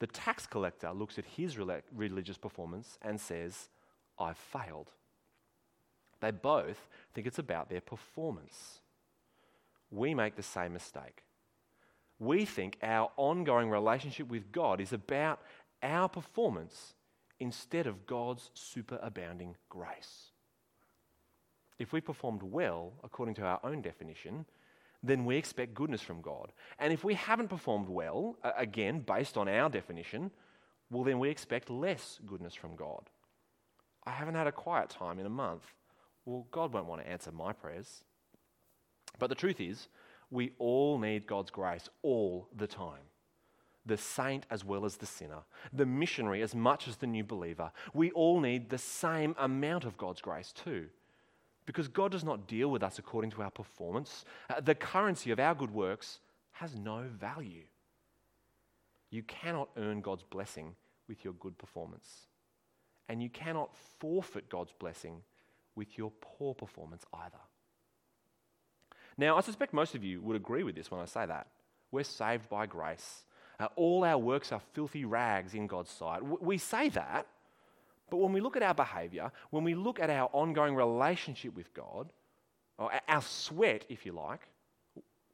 The 0.00 0.06
tax 0.08 0.46
collector 0.46 0.92
looks 0.92 1.18
at 1.18 1.24
his 1.24 1.56
religious 1.56 2.36
performance 2.36 2.98
and 3.02 3.20
says, 3.20 3.68
I've 4.18 4.36
failed. 4.36 4.90
They 6.20 6.30
both 6.30 6.88
think 7.12 7.26
it's 7.26 7.38
about 7.38 7.68
their 7.68 7.80
performance. 7.80 8.80
We 9.90 10.14
make 10.14 10.36
the 10.36 10.42
same 10.42 10.72
mistake. 10.72 11.22
We 12.18 12.44
think 12.44 12.78
our 12.82 13.10
ongoing 13.16 13.70
relationship 13.70 14.28
with 14.28 14.50
God 14.50 14.80
is 14.80 14.92
about 14.92 15.40
our 15.82 16.08
performance 16.08 16.94
instead 17.40 17.86
of 17.86 18.06
God's 18.06 18.50
superabounding 18.56 19.54
grace. 19.68 20.30
If 21.78 21.92
we 21.92 22.00
performed 22.00 22.42
well 22.42 22.92
according 23.02 23.34
to 23.36 23.42
our 23.42 23.60
own 23.64 23.82
definition, 23.82 24.46
then 25.02 25.24
we 25.24 25.36
expect 25.36 25.74
goodness 25.74 26.00
from 26.00 26.22
God. 26.22 26.52
And 26.78 26.92
if 26.92 27.04
we 27.04 27.14
haven't 27.14 27.48
performed 27.48 27.88
well, 27.88 28.36
again, 28.56 29.00
based 29.00 29.36
on 29.36 29.48
our 29.48 29.68
definition, 29.68 30.30
well, 30.90 31.04
then 31.04 31.18
we 31.18 31.28
expect 31.28 31.68
less 31.68 32.20
goodness 32.26 32.54
from 32.54 32.76
God. 32.76 33.10
I 34.06 34.12
haven't 34.12 34.34
had 34.34 34.46
a 34.46 34.52
quiet 34.52 34.90
time 34.90 35.18
in 35.18 35.26
a 35.26 35.30
month. 35.30 35.64
Well, 36.24 36.46
God 36.50 36.72
won't 36.72 36.86
want 36.86 37.02
to 37.02 37.08
answer 37.08 37.32
my 37.32 37.52
prayers. 37.52 38.04
But 39.18 39.28
the 39.28 39.34
truth 39.34 39.60
is, 39.60 39.88
we 40.30 40.52
all 40.58 40.98
need 40.98 41.26
God's 41.26 41.50
grace 41.50 41.88
all 42.02 42.48
the 42.56 42.66
time. 42.66 43.02
The 43.86 43.96
saint 43.96 44.46
as 44.50 44.64
well 44.64 44.84
as 44.84 44.96
the 44.96 45.06
sinner, 45.06 45.40
the 45.72 45.86
missionary 45.86 46.42
as 46.42 46.54
much 46.54 46.88
as 46.88 46.96
the 46.96 47.06
new 47.06 47.24
believer. 47.24 47.70
We 47.92 48.10
all 48.12 48.40
need 48.40 48.70
the 48.70 48.78
same 48.78 49.34
amount 49.38 49.84
of 49.84 49.98
God's 49.98 50.20
grace 50.20 50.52
too. 50.52 50.86
Because 51.66 51.88
God 51.88 52.12
does 52.12 52.24
not 52.24 52.46
deal 52.46 52.70
with 52.70 52.82
us 52.82 52.98
according 52.98 53.30
to 53.32 53.42
our 53.42 53.50
performance. 53.50 54.24
Uh, 54.50 54.60
the 54.60 54.74
currency 54.74 55.30
of 55.30 55.40
our 55.40 55.54
good 55.54 55.72
works 55.72 56.20
has 56.52 56.74
no 56.74 57.04
value. 57.18 57.64
You 59.10 59.22
cannot 59.22 59.68
earn 59.76 60.00
God's 60.00 60.24
blessing 60.24 60.74
with 61.08 61.24
your 61.24 61.34
good 61.34 61.56
performance. 61.58 62.26
And 63.08 63.22
you 63.22 63.28
cannot 63.28 63.70
forfeit 63.98 64.48
God's 64.48 64.72
blessing 64.72 65.22
with 65.74 65.98
your 65.98 66.12
poor 66.20 66.54
performance 66.54 67.04
either. 67.12 67.40
Now, 69.16 69.36
I 69.36 69.40
suspect 69.40 69.72
most 69.72 69.94
of 69.94 70.02
you 70.02 70.20
would 70.22 70.36
agree 70.36 70.64
with 70.64 70.74
this 70.74 70.90
when 70.90 71.00
I 71.00 71.04
say 71.04 71.26
that. 71.26 71.46
We're 71.90 72.04
saved 72.04 72.48
by 72.48 72.66
grace. 72.66 73.24
Uh, 73.60 73.68
all 73.76 74.04
our 74.04 74.18
works 74.18 74.52
are 74.52 74.60
filthy 74.72 75.04
rags 75.04 75.54
in 75.54 75.66
God's 75.66 75.90
sight. 75.90 76.20
W- 76.20 76.38
we 76.40 76.58
say 76.58 76.88
that, 76.90 77.26
but 78.10 78.16
when 78.16 78.32
we 78.32 78.40
look 78.40 78.56
at 78.56 78.62
our 78.62 78.74
behavior, 78.74 79.30
when 79.50 79.64
we 79.64 79.74
look 79.74 80.00
at 80.00 80.10
our 80.10 80.28
ongoing 80.32 80.74
relationship 80.74 81.54
with 81.54 81.72
God, 81.74 82.10
or 82.78 82.90
our 83.08 83.22
sweat, 83.22 83.84
if 83.88 84.04
you 84.04 84.12
like, 84.12 84.48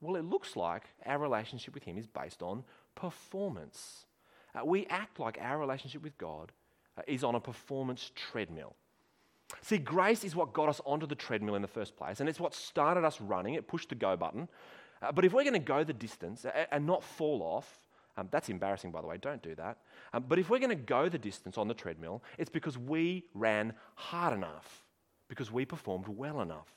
well, 0.01 0.17
it 0.17 0.25
looks 0.25 0.57
like 0.57 0.85
our 1.07 1.19
relationship 1.19 1.75
with 1.75 1.83
Him 1.83 1.99
is 1.99 2.07
based 2.07 2.43
on 2.43 2.65
performance. 2.95 4.07
Uh, 4.55 4.65
we 4.65 4.87
act 4.87 5.19
like 5.19 5.39
our 5.41 5.59
relationship 5.59 6.03
with 6.03 6.17
God 6.19 6.53
uh, 6.99 7.03
is 7.07 7.25
on 7.25 7.35
a 7.35 7.41
performance 7.41 8.11
treadmill. 8.15 8.75
See, 9.63 9.79
grace 9.79 10.25
is 10.25 10.37
what 10.37 10.53
got 10.53 10.69
us 10.69 10.81
onto 10.85 11.07
the 11.07 11.15
treadmill 11.15 11.55
in 11.55 11.63
the 11.63 11.69
first 11.69 11.97
place, 11.97 12.21
and 12.21 12.29
it's 12.29 12.41
what 12.41 12.55
started 12.55 13.05
us 13.05 13.21
running. 13.21 13.55
It 13.55 13.67
pushed 13.67 13.89
the 13.89 13.95
go 13.95 14.17
button. 14.17 14.49
Uh, 15.03 15.13
but 15.13 15.25
if 15.25 15.33
we're 15.33 15.45
going 15.45 15.55
to 15.55 15.59
go 15.59 15.83
the 15.83 15.93
distance 15.93 16.47
and 16.71 16.87
not 16.87 17.03
fall 17.03 17.43
off, 17.43 17.83
um, 18.17 18.29
that's 18.31 18.49
embarrassing, 18.49 18.91
by 18.91 19.01
the 19.01 19.07
way, 19.07 19.17
don't 19.17 19.43
do 19.43 19.55
that. 19.55 19.79
Um, 20.13 20.25
but 20.29 20.39
if 20.39 20.51
we're 20.51 20.59
going 20.59 20.71
to 20.71 20.75
go 20.75 21.09
the 21.09 21.19
distance 21.19 21.57
on 21.57 21.69
the 21.69 21.75
treadmill, 21.75 22.23
it's 22.39 22.51
because 22.51 22.77
we 22.77 23.25
ran 23.35 23.73
hard 23.95 24.35
enough, 24.35 24.85
because 25.29 25.51
we 25.51 25.65
performed 25.65 26.09
well 26.09 26.41
enough. 26.41 26.69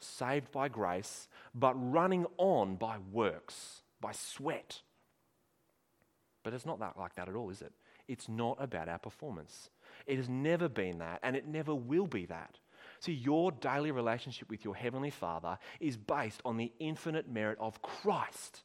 Saved 0.00 0.50
by 0.50 0.68
grace, 0.68 1.28
but 1.54 1.74
running 1.74 2.26
on 2.38 2.76
by 2.76 2.96
works, 3.12 3.82
by 4.00 4.12
sweat. 4.12 4.80
But 6.42 6.54
it's 6.54 6.66
not 6.66 6.80
that 6.80 6.98
like 6.98 7.14
that 7.16 7.28
at 7.28 7.34
all, 7.34 7.50
is 7.50 7.62
it? 7.62 7.72
It's 8.08 8.28
not 8.28 8.56
about 8.58 8.88
our 8.88 8.98
performance. 8.98 9.70
It 10.06 10.16
has 10.16 10.28
never 10.28 10.68
been 10.68 10.98
that, 10.98 11.20
and 11.22 11.36
it 11.36 11.46
never 11.46 11.74
will 11.74 12.06
be 12.06 12.26
that. 12.26 12.58
See, 12.98 13.12
your 13.12 13.52
daily 13.52 13.92
relationship 13.92 14.50
with 14.50 14.64
your 14.64 14.74
Heavenly 14.74 15.10
Father 15.10 15.58
is 15.80 15.96
based 15.96 16.40
on 16.44 16.56
the 16.56 16.72
infinite 16.80 17.30
merit 17.30 17.58
of 17.60 17.80
Christ 17.82 18.62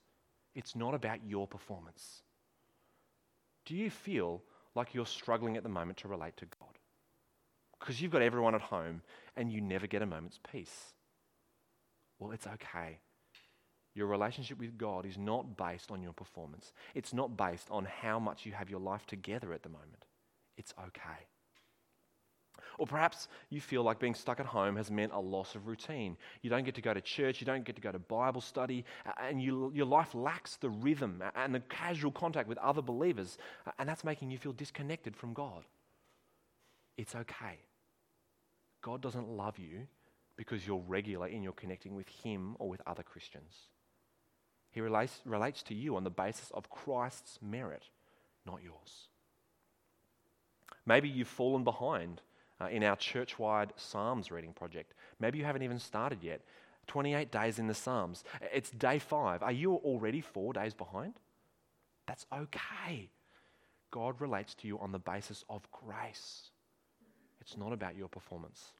it's 0.55 0.75
not 0.75 0.93
about 0.93 1.19
your 1.27 1.47
performance. 1.47 2.21
Do 3.65 3.75
you 3.75 3.89
feel 3.89 4.41
like 4.73 4.93
you're 4.93 5.05
struggling 5.05 5.57
at 5.57 5.63
the 5.63 5.69
moment 5.69 5.99
to 5.99 6.07
relate 6.07 6.37
to 6.37 6.45
God? 6.59 6.69
Because 7.79 8.01
you've 8.01 8.11
got 8.11 8.21
everyone 8.21 8.55
at 8.55 8.61
home 8.61 9.01
and 9.35 9.51
you 9.51 9.61
never 9.61 9.85
get 9.85 10.01
a 10.01 10.05
moment's 10.05 10.39
peace. 10.51 10.93
Well, 12.19 12.31
it's 12.31 12.47
okay. 12.47 12.99
Your 13.93 14.07
relationship 14.07 14.59
with 14.59 14.77
God 14.77 15.05
is 15.05 15.17
not 15.17 15.57
based 15.57 15.91
on 15.91 16.01
your 16.01 16.13
performance, 16.13 16.73
it's 16.93 17.13
not 17.13 17.37
based 17.37 17.67
on 17.71 17.85
how 17.85 18.19
much 18.19 18.45
you 18.45 18.51
have 18.53 18.69
your 18.69 18.79
life 18.79 19.05
together 19.05 19.53
at 19.53 19.63
the 19.63 19.69
moment. 19.69 20.05
It's 20.57 20.73
okay. 20.87 21.27
Or 22.77 22.85
perhaps 22.85 23.27
you 23.49 23.61
feel 23.61 23.83
like 23.83 23.99
being 23.99 24.15
stuck 24.15 24.39
at 24.39 24.45
home 24.45 24.75
has 24.75 24.91
meant 24.91 25.13
a 25.13 25.19
loss 25.19 25.55
of 25.55 25.67
routine. 25.67 26.17
You 26.41 26.49
don't 26.49 26.63
get 26.63 26.75
to 26.75 26.81
go 26.81 26.93
to 26.93 27.01
church, 27.01 27.39
you 27.41 27.45
don't 27.45 27.63
get 27.63 27.75
to 27.75 27.81
go 27.81 27.91
to 27.91 27.99
Bible 27.99 28.41
study, 28.41 28.85
and 29.21 29.41
you, 29.41 29.71
your 29.73 29.85
life 29.85 30.13
lacks 30.13 30.57
the 30.57 30.69
rhythm 30.69 31.23
and 31.35 31.53
the 31.53 31.61
casual 31.61 32.11
contact 32.11 32.49
with 32.49 32.57
other 32.57 32.81
believers, 32.81 33.37
and 33.79 33.87
that's 33.87 34.03
making 34.03 34.31
you 34.31 34.37
feel 34.37 34.53
disconnected 34.53 35.15
from 35.15 35.33
God. 35.33 35.63
It's 36.97 37.15
okay. 37.15 37.59
God 38.81 39.01
doesn't 39.01 39.27
love 39.27 39.57
you 39.57 39.87
because 40.37 40.65
you're 40.65 40.83
regular 40.87 41.27
in 41.27 41.43
your 41.43 41.53
connecting 41.53 41.95
with 41.95 42.07
Him 42.07 42.55
or 42.59 42.69
with 42.69 42.81
other 42.85 43.03
Christians. 43.03 43.53
He 44.71 44.81
relates, 44.81 45.21
relates 45.25 45.63
to 45.63 45.73
you 45.73 45.95
on 45.95 46.03
the 46.03 46.09
basis 46.09 46.51
of 46.51 46.69
Christ's 46.69 47.39
merit, 47.41 47.83
not 48.45 48.59
yours. 48.61 49.07
Maybe 50.85 51.07
you've 51.09 51.27
fallen 51.27 51.63
behind 51.63 52.21
uh, 52.61 52.65
in 52.65 52.83
our 52.83 52.95
church 52.95 53.37
wide 53.37 53.73
Psalms 53.75 54.31
reading 54.31 54.53
project. 54.53 54.93
Maybe 55.19 55.37
you 55.37 55.45
haven't 55.45 55.63
even 55.63 55.79
started 55.79 56.23
yet. 56.23 56.41
28 56.87 57.31
days 57.31 57.59
in 57.59 57.67
the 57.67 57.73
Psalms. 57.73 58.23
It's 58.53 58.69
day 58.69 58.99
five. 58.99 59.41
Are 59.41 59.51
you 59.51 59.75
already 59.75 60.21
four 60.21 60.53
days 60.53 60.73
behind? 60.73 61.15
That's 62.07 62.25
okay. 62.31 63.09
God 63.91 64.19
relates 64.21 64.53
to 64.55 64.67
you 64.67 64.77
on 64.79 64.91
the 64.91 64.99
basis 64.99 65.43
of 65.49 65.67
grace. 65.71 66.51
It's 67.41 67.57
not 67.57 67.73
about 67.73 67.95
your 67.95 68.07
performance. 68.07 68.73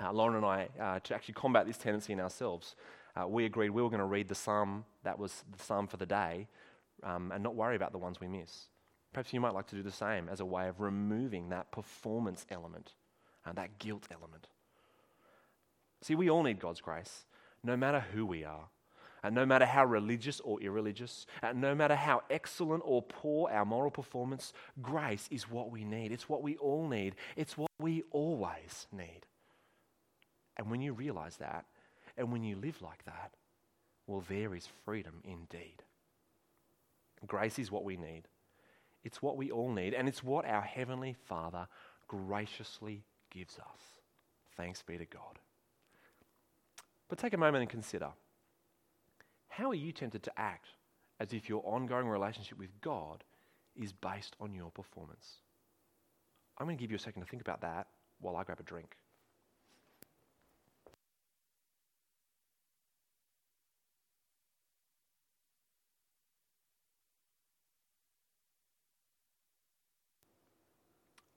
Uh, 0.00 0.12
Lauren 0.12 0.36
and 0.36 0.44
I, 0.44 0.68
uh, 0.80 1.00
to 1.00 1.14
actually 1.14 1.34
combat 1.34 1.66
this 1.66 1.78
tendency 1.78 2.12
in 2.12 2.20
ourselves, 2.20 2.74
uh, 3.16 3.26
we 3.28 3.44
agreed 3.44 3.70
we 3.70 3.82
were 3.82 3.88
going 3.88 4.00
to 4.00 4.06
read 4.06 4.28
the 4.28 4.34
psalm 4.34 4.84
that 5.04 5.18
was 5.18 5.44
the 5.56 5.62
psalm 5.62 5.86
for 5.86 5.96
the 5.96 6.06
day 6.06 6.48
um, 7.04 7.30
and 7.32 7.42
not 7.42 7.54
worry 7.54 7.76
about 7.76 7.92
the 7.92 7.98
ones 7.98 8.20
we 8.20 8.26
miss. 8.26 8.66
Perhaps 9.14 9.32
you 9.32 9.40
might 9.40 9.54
like 9.54 9.68
to 9.68 9.76
do 9.76 9.82
the 9.82 9.92
same 9.92 10.28
as 10.28 10.40
a 10.40 10.44
way 10.44 10.68
of 10.68 10.80
removing 10.80 11.48
that 11.48 11.70
performance 11.70 12.44
element 12.50 12.92
and 13.46 13.56
that 13.56 13.78
guilt 13.78 14.08
element. 14.10 14.48
See, 16.02 16.16
we 16.16 16.28
all 16.28 16.42
need 16.42 16.60
God's 16.60 16.80
grace, 16.80 17.24
no 17.62 17.76
matter 17.76 18.00
who 18.12 18.26
we 18.26 18.44
are. 18.44 18.68
And 19.22 19.34
no 19.34 19.46
matter 19.46 19.64
how 19.64 19.86
religious 19.86 20.38
or 20.40 20.60
irreligious, 20.60 21.24
and 21.42 21.58
no 21.58 21.74
matter 21.74 21.94
how 21.94 22.24
excellent 22.28 22.82
or 22.84 23.00
poor 23.00 23.50
our 23.50 23.64
moral 23.64 23.90
performance, 23.90 24.52
grace 24.82 25.26
is 25.30 25.48
what 25.48 25.70
we 25.70 25.82
need. 25.82 26.12
It's 26.12 26.28
what 26.28 26.42
we 26.42 26.56
all 26.56 26.86
need. 26.86 27.14
It's 27.34 27.56
what 27.56 27.70
we 27.80 28.02
always 28.10 28.86
need. 28.92 29.22
And 30.58 30.70
when 30.70 30.82
you 30.82 30.92
realize 30.92 31.38
that, 31.38 31.64
and 32.18 32.32
when 32.32 32.42
you 32.42 32.56
live 32.56 32.82
like 32.82 33.06
that, 33.06 33.32
well, 34.06 34.22
there 34.28 34.54
is 34.54 34.68
freedom 34.84 35.22
indeed. 35.24 35.82
Grace 37.26 37.58
is 37.58 37.70
what 37.70 37.84
we 37.84 37.96
need. 37.96 38.24
It's 39.04 39.22
what 39.22 39.36
we 39.36 39.50
all 39.50 39.70
need, 39.70 39.94
and 39.94 40.08
it's 40.08 40.24
what 40.24 40.46
our 40.46 40.62
Heavenly 40.62 41.14
Father 41.26 41.68
graciously 42.08 43.04
gives 43.30 43.58
us. 43.58 44.00
Thanks 44.56 44.82
be 44.82 44.98
to 44.98 45.04
God. 45.04 45.38
But 47.08 47.18
take 47.18 47.34
a 47.34 47.38
moment 47.38 47.62
and 47.62 47.70
consider 47.70 48.08
how 49.48 49.70
are 49.70 49.74
you 49.74 49.92
tempted 49.92 50.22
to 50.24 50.32
act 50.36 50.66
as 51.20 51.32
if 51.32 51.48
your 51.48 51.62
ongoing 51.64 52.08
relationship 52.08 52.58
with 52.58 52.80
God 52.80 53.22
is 53.76 53.92
based 53.92 54.34
on 54.40 54.52
your 54.54 54.70
performance? 54.70 55.36
I'm 56.58 56.66
going 56.66 56.76
to 56.76 56.80
give 56.80 56.90
you 56.90 56.96
a 56.96 57.00
second 57.00 57.22
to 57.22 57.28
think 57.28 57.42
about 57.42 57.60
that 57.60 57.86
while 58.20 58.36
I 58.36 58.44
grab 58.44 58.58
a 58.58 58.64
drink. 58.64 58.96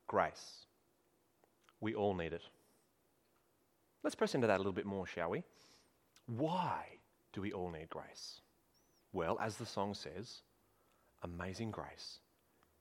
Grace. 0.07 0.65
We 1.81 1.95
all 1.95 2.15
need 2.15 2.33
it. 2.33 2.41
Let's 4.03 4.15
press 4.15 4.35
into 4.35 4.47
that 4.47 4.55
a 4.55 4.59
little 4.59 4.71
bit 4.71 4.85
more, 4.85 5.05
shall 5.05 5.29
we? 5.29 5.43
Why 6.27 6.85
do 7.33 7.41
we 7.41 7.53
all 7.53 7.69
need 7.71 7.89
grace? 7.89 8.41
Well, 9.13 9.37
as 9.41 9.57
the 9.57 9.65
song 9.65 9.93
says, 9.93 10.41
amazing 11.23 11.71
grace. 11.71 12.19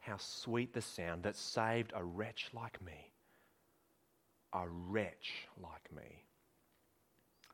How 0.01 0.17
sweet 0.19 0.73
the 0.73 0.83
sound 0.83 1.23
that 1.25 1.37
saved 1.37 1.93
a 1.95 2.05
wretch 2.05 2.51
like 2.53 2.81
me. 2.85 3.13
A 4.53 4.69
wretch 4.69 5.49
like 5.61 5.91
me. 5.95 6.25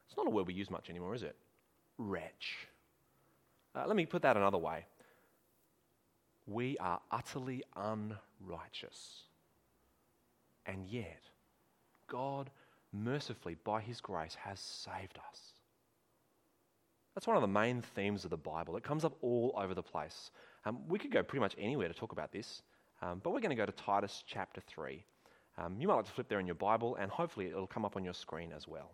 It's 0.07 0.17
not 0.17 0.26
a 0.26 0.31
word 0.31 0.47
we 0.47 0.55
use 0.55 0.71
much 0.71 0.91
anymore, 0.91 1.14
is 1.14 1.23
it? 1.23 1.37
Wretch. 1.99 2.69
Uh, 3.75 3.85
let 3.87 3.97
me 3.97 4.05
put 4.07 4.23
that 4.23 4.37
another 4.37 4.59
way. 4.59 4.85
we 6.47 6.76
are 6.79 7.00
utterly 7.11 7.62
unrighteous. 7.76 9.23
And 10.66 10.87
yet, 10.87 11.23
God 12.09 12.50
mercifully, 12.92 13.57
by 13.64 13.81
His 13.81 14.00
grace, 14.00 14.35
has 14.35 14.61
saved 14.61 15.19
us. 15.31 15.52
That's 17.14 17.26
one 17.26 17.37
of 17.37 17.42
the 17.42 17.49
main 17.49 17.83
themes 17.83 18.25
of 18.25 18.31
the 18.31 18.37
Bible. 18.37 18.76
It 18.76 18.85
comes 18.85 19.04
up 19.04 19.16
all 19.21 19.54
over 19.57 19.75
the 19.75 19.83
place. 19.83 20.31
Um, 20.64 20.78
we 20.88 20.99
could 20.99 21.11
go 21.11 21.23
pretty 21.23 21.40
much 21.40 21.54
anywhere 21.59 21.88
to 21.88 21.95
talk 21.95 22.12
about 22.12 22.33
this, 22.33 22.62
um, 23.02 23.21
but 23.23 23.31
we're 23.31 23.40
going 23.40 23.50
to 23.50 23.57
go 23.57 23.66
to 23.66 23.73
Titus 23.73 24.25
chapter 24.26 24.62
3. 24.66 25.04
Um, 25.59 25.76
you 25.78 25.88
might 25.88 25.97
like 25.97 26.07
to 26.07 26.11
flip 26.11 26.28
there 26.28 26.40
in 26.40 26.47
your 26.47 26.54
Bible, 26.54 26.97
and 26.97 27.11
hopefully 27.11 27.47
it'll 27.47 27.66
come 27.66 27.85
up 27.85 27.97
on 27.97 28.04
your 28.04 28.14
screen 28.14 28.52
as 28.52 28.66
well. 28.66 28.92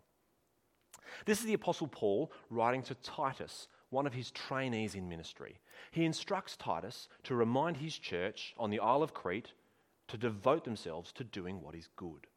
This 1.25 1.39
is 1.39 1.45
the 1.45 1.53
Apostle 1.53 1.87
Paul 1.87 2.31
writing 2.49 2.83
to 2.83 2.95
Titus, 2.95 3.67
one 3.89 4.05
of 4.05 4.13
his 4.13 4.31
trainees 4.31 4.95
in 4.95 5.07
ministry. 5.07 5.59
He 5.91 6.05
instructs 6.05 6.57
Titus 6.57 7.07
to 7.23 7.35
remind 7.35 7.77
his 7.77 7.97
church 7.97 8.53
on 8.57 8.69
the 8.69 8.79
Isle 8.79 9.03
of 9.03 9.13
Crete 9.13 9.53
to 10.09 10.17
devote 10.17 10.65
themselves 10.65 11.11
to 11.13 11.23
doing 11.23 11.61
what 11.61 11.75
is 11.75 11.87
good. 11.95 12.27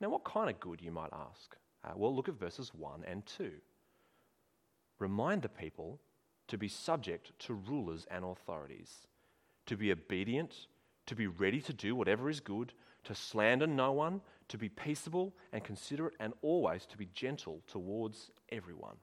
Now, 0.00 0.08
what 0.08 0.24
kind 0.24 0.50
of 0.50 0.58
good, 0.58 0.80
you 0.80 0.90
might 0.90 1.12
ask? 1.12 1.56
Uh, 1.84 1.92
well, 1.94 2.14
look 2.14 2.28
at 2.28 2.38
verses 2.38 2.72
1 2.74 3.04
and 3.06 3.24
2. 3.26 3.50
Remind 4.98 5.42
the 5.42 5.48
people 5.48 6.00
to 6.48 6.58
be 6.58 6.68
subject 6.68 7.38
to 7.40 7.54
rulers 7.54 8.06
and 8.10 8.24
authorities, 8.24 9.06
to 9.66 9.76
be 9.76 9.92
obedient, 9.92 10.66
to 11.06 11.14
be 11.14 11.26
ready 11.26 11.60
to 11.60 11.72
do 11.72 11.94
whatever 11.94 12.28
is 12.28 12.40
good, 12.40 12.72
to 13.04 13.14
slander 13.14 13.66
no 13.66 13.92
one, 13.92 14.20
to 14.48 14.58
be 14.58 14.68
peaceable 14.68 15.34
and 15.52 15.62
considerate, 15.62 16.14
and 16.20 16.32
always 16.42 16.86
to 16.86 16.96
be 16.96 17.08
gentle 17.14 17.62
towards 17.66 18.30
everyone. 18.50 18.96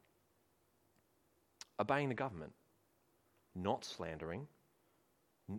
Obeying 1.79 2.10
the 2.10 2.15
government, 2.15 2.53
not 3.56 3.86
slandering, 3.86 4.48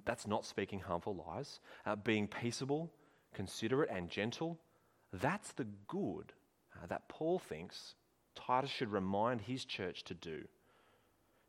that's 0.04 0.26
not 0.26 0.44
speaking 0.44 0.80
harmful 0.80 1.24
lies, 1.26 1.60
uh, 1.86 1.96
being 1.96 2.26
peaceable, 2.26 2.90
considerate, 3.34 3.90
and 3.90 4.10
gentle 4.10 4.58
that's 5.12 5.52
the 5.52 5.66
good 5.86 6.32
uh, 6.74 6.86
that 6.86 7.08
Paul 7.08 7.38
thinks 7.38 7.94
Titus 8.34 8.70
should 8.70 8.92
remind 8.92 9.42
his 9.42 9.64
church 9.64 10.04
to 10.04 10.14
do. 10.14 10.44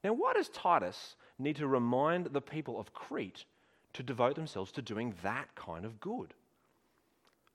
Now, 0.04 0.14
why 0.14 0.34
does 0.34 0.50
Titus 0.50 1.16
need 1.38 1.58
to 1.58 1.68
remind 1.68 2.28
the 2.28 2.42
people 2.42 2.80
of 2.80 2.94
Crete 2.94 3.46
to 3.94 4.04
devote 4.04 4.36
themselves 4.36 4.72
to 4.74 4.82
doing 4.82 5.14
that 5.24 5.54
kind 5.56 5.86
of 5.86 6.00
good? 6.00 6.34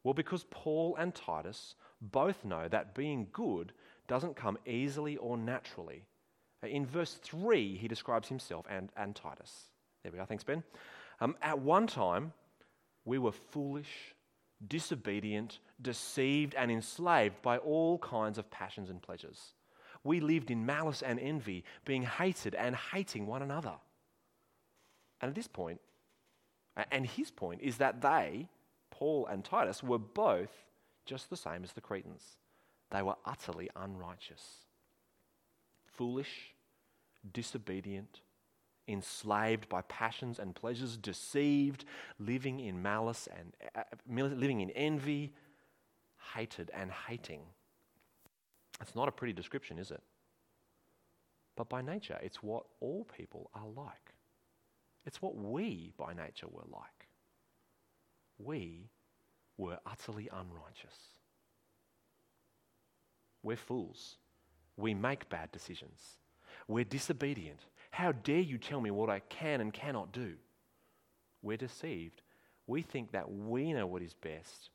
Well, 0.02 0.14
because 0.14 0.44
Paul 0.50 0.94
and 0.98 1.14
Titus 1.14 1.74
both 2.02 2.44
know 2.44 2.68
that 2.68 2.94
being 2.94 3.28
good 3.32 3.72
doesn't 4.06 4.36
come 4.36 4.58
easily 4.66 5.16
or 5.16 5.38
naturally. 5.38 6.04
Uh, 6.62 6.66
in 6.66 6.84
verse 6.84 7.14
3, 7.14 7.78
he 7.78 7.88
describes 7.88 8.28
himself 8.28 8.66
and, 8.68 8.90
and 8.94 9.16
Titus. 9.16 9.70
There 10.04 10.12
we 10.12 10.18
go. 10.18 10.24
Thanks, 10.24 10.44
Ben. 10.44 10.62
Um, 11.20 11.36
at 11.42 11.58
one 11.58 11.88
time, 11.88 12.32
we 13.04 13.18
were 13.18 13.32
foolish 13.32 14.14
disobedient, 14.68 15.58
deceived, 15.80 16.54
and 16.54 16.70
enslaved 16.70 17.40
by 17.42 17.58
all 17.58 17.98
kinds 17.98 18.38
of 18.38 18.50
passions 18.50 18.90
and 18.90 19.02
pleasures. 19.02 19.54
We 20.02 20.20
lived 20.20 20.50
in 20.50 20.66
malice 20.66 21.02
and 21.02 21.18
envy, 21.18 21.64
being 21.84 22.02
hated 22.02 22.54
and 22.54 22.76
hating 22.76 23.26
one 23.26 23.42
another. 23.42 23.74
And 25.20 25.28
at 25.28 25.34
this 25.34 25.48
point, 25.48 25.80
and 26.90 27.06
his 27.06 27.30
point 27.30 27.60
is 27.62 27.78
that 27.78 28.02
they, 28.02 28.48
Paul 28.90 29.26
and 29.26 29.44
Titus, 29.44 29.82
were 29.82 29.98
both 29.98 30.50
just 31.06 31.30
the 31.30 31.36
same 31.36 31.64
as 31.64 31.72
the 31.72 31.80
Cretans. 31.80 32.36
They 32.90 33.02
were 33.02 33.16
utterly 33.24 33.70
unrighteous, 33.76 34.42
foolish, 35.86 36.54
disobedient, 37.32 38.20
enslaved 38.86 39.68
by 39.68 39.82
passions 39.82 40.38
and 40.38 40.54
pleasures, 40.54 40.96
deceived, 40.96 41.84
living 42.18 42.60
in 42.60 42.82
malice 42.82 43.28
and 43.36 43.54
uh, 43.74 43.82
living 44.08 44.60
in 44.60 44.70
envy, 44.70 45.32
hated 46.34 46.70
and 46.74 46.90
hating. 47.08 47.40
It's 48.80 48.94
not 48.94 49.08
a 49.08 49.12
pretty 49.12 49.32
description, 49.32 49.78
is 49.78 49.90
it? 49.90 50.02
But 51.56 51.68
by 51.68 51.82
nature, 51.82 52.18
it's 52.22 52.42
what 52.42 52.64
all 52.80 53.04
people 53.16 53.50
are 53.54 53.68
like. 53.68 54.14
It's 55.06 55.22
what 55.22 55.36
we 55.36 55.92
by 55.96 56.12
nature 56.14 56.48
were 56.50 56.64
like. 56.70 57.08
We 58.38 58.88
were 59.56 59.78
utterly 59.86 60.28
unrighteous. 60.32 60.96
We're 63.42 63.56
fools. 63.56 64.16
We 64.76 64.94
make 64.94 65.28
bad 65.28 65.52
decisions. 65.52 66.00
We're 66.66 66.84
disobedient. 66.84 67.60
How 67.94 68.10
dare 68.10 68.40
you 68.40 68.58
tell 68.58 68.80
me 68.80 68.90
what 68.90 69.08
I 69.08 69.20
can 69.20 69.60
and 69.60 69.72
cannot 69.72 70.10
do? 70.10 70.32
We're 71.42 71.56
deceived. 71.56 72.22
We 72.66 72.82
think 72.82 73.12
that 73.12 73.30
we 73.30 73.72
know 73.72 73.86
what 73.86 74.02
is 74.02 74.14
best, 74.14 74.70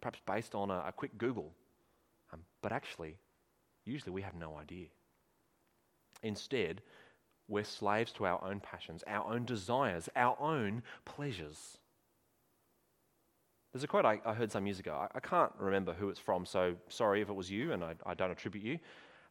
perhaps 0.00 0.20
based 0.26 0.54
on 0.54 0.70
a, 0.70 0.84
a 0.86 0.92
quick 0.96 1.18
Google. 1.18 1.52
Um, 2.32 2.40
but 2.62 2.72
actually, 2.72 3.18
usually 3.84 4.12
we 4.12 4.22
have 4.22 4.34
no 4.34 4.56
idea. 4.56 4.86
Instead, 6.22 6.80
we're 7.46 7.62
slaves 7.62 8.10
to 8.12 8.24
our 8.24 8.42
own 8.42 8.58
passions, 8.58 9.04
our 9.06 9.30
own 9.30 9.44
desires, 9.44 10.08
our 10.16 10.40
own 10.40 10.82
pleasures. 11.04 11.76
There's 13.74 13.84
a 13.84 13.86
quote 13.86 14.06
I, 14.06 14.22
I 14.24 14.32
heard 14.32 14.50
some 14.50 14.64
years 14.64 14.78
ago. 14.78 14.94
I, 14.94 15.08
I, 15.14 15.20
can't 15.20 15.52
remember 15.58 15.92
who 15.92 16.08
it's 16.08 16.20
from, 16.20 16.46
so 16.46 16.74
sorry 16.88 17.20
if 17.20 17.28
it 17.28 17.34
was 17.34 17.50
you 17.50 17.72
and 17.72 17.84
I, 17.84 17.96
I 18.06 18.14
don't 18.14 18.30
attribute 18.30 18.64
you. 18.64 18.78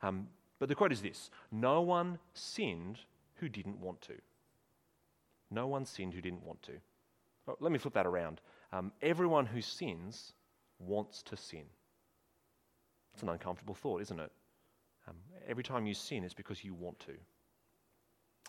Um, 0.03 0.27
but 0.63 0.69
the 0.69 0.75
quote 0.75 0.93
is 0.93 1.01
this 1.01 1.29
No 1.51 1.81
one 1.81 2.19
sinned 2.33 2.99
who 3.35 3.49
didn't 3.49 3.81
want 3.81 3.99
to. 4.03 4.13
No 5.51 5.67
one 5.67 5.83
sinned 5.83 6.13
who 6.13 6.21
didn't 6.21 6.45
want 6.45 6.63
to. 6.63 6.71
Let 7.59 7.73
me 7.73 7.77
flip 7.77 7.95
that 7.95 8.05
around. 8.05 8.39
Um, 8.71 8.93
everyone 9.01 9.45
who 9.45 9.61
sins 9.61 10.31
wants 10.79 11.21
to 11.23 11.35
sin. 11.35 11.65
It's 13.13 13.23
an 13.23 13.27
uncomfortable 13.27 13.75
thought, 13.75 14.03
isn't 14.03 14.21
it? 14.21 14.31
Um, 15.05 15.17
every 15.45 15.65
time 15.65 15.85
you 15.85 15.93
sin, 15.93 16.23
it's 16.23 16.33
because 16.33 16.63
you 16.63 16.73
want 16.73 16.97
to. 17.01 17.15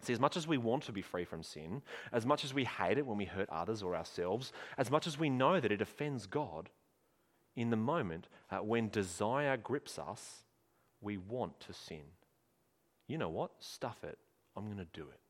See, 0.03 0.13
as 0.13 0.21
much 0.21 0.37
as 0.37 0.47
we 0.47 0.57
want 0.57 0.85
to 0.85 0.93
be 0.93 1.03
free 1.03 1.25
from 1.25 1.43
sin, 1.43 1.83
as 2.13 2.25
much 2.25 2.45
as 2.45 2.55
we 2.55 2.63
hate 2.63 2.97
it 2.97 3.07
when 3.07 3.19
we 3.19 3.25
hurt 3.25 3.51
others 3.51 3.83
or 3.83 3.97
ourselves, 3.97 4.53
as 4.79 4.89
much 4.89 5.09
as 5.09 5.19
we 5.19 5.31
know 5.31 5.59
that 5.59 5.73
it 5.73 5.83
offends 5.83 6.29
God, 6.29 6.71
in 7.57 7.71
the 7.71 7.77
moment 7.77 8.29
uh, 8.53 8.59
when 8.59 8.89
desire 8.89 9.57
grips 9.57 9.99
us, 9.99 10.44
we 11.05 11.19
want 11.19 11.59
to 11.61 11.73
sin. 11.73 12.03
You 13.07 13.19
know 13.19 13.29
what? 13.29 13.51
Stuff 13.61 14.03
it. 14.03 14.19
I'm 14.57 14.65
going 14.65 14.79
to 14.79 14.87
do 14.93 15.03
it. 15.03 15.21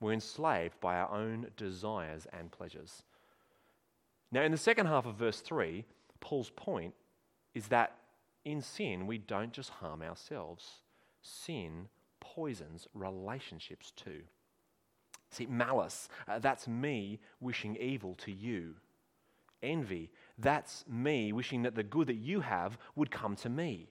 We're 0.00 0.12
enslaved 0.12 0.78
by 0.80 0.96
our 0.96 1.10
own 1.10 1.48
desires 1.56 2.26
and 2.32 2.50
pleasures. 2.50 3.02
Now, 4.30 4.42
in 4.42 4.52
the 4.52 4.58
second 4.58 4.86
half 4.86 5.06
of 5.06 5.16
verse 5.16 5.40
3, 5.40 5.84
Paul's 6.20 6.50
point 6.50 6.94
is 7.54 7.68
that 7.68 7.96
in 8.44 8.60
sin, 8.60 9.06
we 9.06 9.18
don't 9.18 9.52
just 9.52 9.70
harm 9.70 10.02
ourselves, 10.02 10.82
sin 11.22 11.88
poisons 12.20 12.86
relationships 12.94 13.92
too. 13.96 14.22
See, 15.30 15.46
malice, 15.46 16.08
uh, 16.28 16.38
that's 16.38 16.68
me 16.68 17.20
wishing 17.40 17.76
evil 17.76 18.14
to 18.16 18.32
you. 18.32 18.74
Envy, 19.62 20.10
that's 20.38 20.84
me 20.88 21.32
wishing 21.32 21.62
that 21.62 21.74
the 21.74 21.82
good 21.82 22.08
that 22.08 22.16
you 22.16 22.40
have 22.40 22.78
would 22.94 23.10
come 23.10 23.34
to 23.36 23.48
me. 23.48 23.88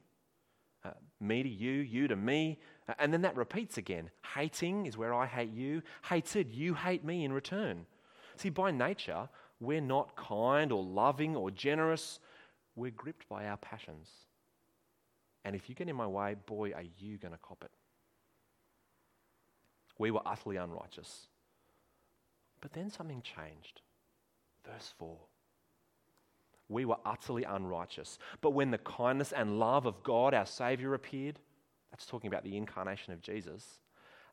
Me 1.23 1.41
to 1.41 1.49
you, 1.49 1.71
you 1.71 2.07
to 2.07 2.15
me. 2.15 2.59
And 2.99 3.13
then 3.13 3.21
that 3.21 3.36
repeats 3.36 3.77
again. 3.77 4.09
Hating 4.36 4.86
is 4.86 4.97
where 4.97 5.13
I 5.13 5.25
hate 5.25 5.53
you. 5.53 5.81
Hated, 6.09 6.51
you 6.51 6.73
hate 6.73 7.03
me 7.03 7.23
in 7.23 7.31
return. 7.31 7.86
See, 8.36 8.49
by 8.49 8.71
nature, 8.71 9.29
we're 9.59 9.81
not 9.81 10.15
kind 10.15 10.71
or 10.71 10.83
loving 10.83 11.36
or 11.36 11.49
generous. 11.49 12.19
We're 12.75 12.91
gripped 12.91 13.29
by 13.29 13.47
our 13.47 13.57
passions. 13.57 14.09
And 15.45 15.55
if 15.55 15.69
you 15.69 15.75
get 15.75 15.89
in 15.89 15.95
my 15.95 16.07
way, 16.07 16.36
boy, 16.45 16.71
are 16.73 16.83
you 16.99 17.17
going 17.17 17.33
to 17.33 17.39
cop 17.41 17.63
it. 17.63 17.71
We 19.97 20.12
were 20.12 20.21
utterly 20.25 20.57
unrighteous. 20.57 21.27
But 22.59 22.73
then 22.73 22.89
something 22.89 23.21
changed. 23.21 23.81
Verse 24.65 24.93
4 24.97 25.17
we 26.69 26.86
were 26.86 26.97
utterly 27.06 27.43
unrighteous. 27.43 28.17
But 28.41 28.52
when 28.52 28.71
the 28.71 28.78
kindness 28.78 29.32
and 29.32 29.60
love 29.60 29.86
of 29.86 30.04
God, 30.04 30.34
our 30.34 30.45
Savior, 30.45 30.93
appeared, 30.93 31.39
that's 31.91 32.06
talking 32.06 32.28
about 32.28 32.43
the 32.43 32.58
incarnation 32.58 33.13
of 33.13 33.21
Jesus. 33.21 33.80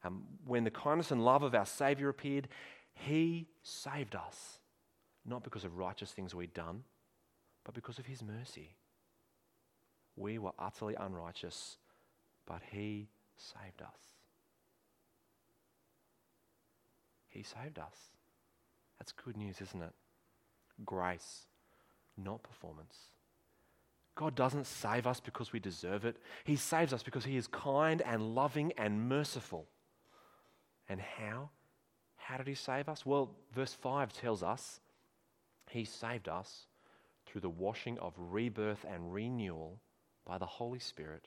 Um, 0.05 0.23
when 0.47 0.65
the 0.65 0.71
kindness 0.71 1.11
and 1.11 1.25
love 1.25 1.43
of 1.43 1.55
our 1.55 1.67
Savior 1.67 2.09
appeared, 2.09 2.49
He 2.95 3.49
saved 3.63 4.15
us, 4.15 4.61
not 5.27 5.45
because 5.45 5.65
of 5.65 5.77
righteous 5.77 6.13
things 6.13 6.35
we'd 6.35 6.55
done, 6.55 6.85
but 7.65 7.75
because 7.75 7.99
of 7.99 8.07
His 8.07 8.23
mercy. 8.23 8.77
We 10.17 10.39
were 10.39 10.53
utterly 10.59 10.95
unrighteous, 10.99 11.77
but 12.47 12.63
He 12.71 13.09
saved 13.37 13.83
us. 13.83 14.01
He 17.29 17.43
saved 17.43 17.79
us. 17.79 17.97
That's 18.99 19.13
good 19.13 19.37
news, 19.37 19.61
isn't 19.61 19.83
it? 19.83 19.93
Grace 20.85 21.47
not 22.25 22.43
performance. 22.43 22.97
God 24.15 24.35
doesn't 24.35 24.67
save 24.67 25.07
us 25.07 25.21
because 25.21 25.53
we 25.53 25.61
deserve 25.61 26.05
it. 26.05 26.17
He 26.45 26.57
saves 26.57 26.93
us 26.93 27.03
because 27.03 27.25
He 27.25 27.37
is 27.37 27.47
kind 27.47 28.03
and 28.03 28.35
loving 28.35 28.73
and 28.77 29.09
merciful. 29.09 29.67
And 30.89 31.01
how? 31.01 31.51
How 32.31 32.37
did 32.37 32.47
he 32.47 32.55
save 32.55 32.89
us? 32.89 33.05
Well, 33.05 33.31
verse 33.53 33.75
5 33.75 34.13
tells 34.13 34.43
us 34.43 34.79
he 35.69 35.85
saved 35.85 36.29
us 36.29 36.67
through 37.27 37.41
the 37.41 37.49
washing 37.49 37.99
of 37.99 38.13
rebirth 38.17 38.85
and 38.89 39.13
renewal 39.13 39.81
by 40.25 40.39
the 40.39 40.47
Holy 40.47 40.79
Spirit, 40.79 41.27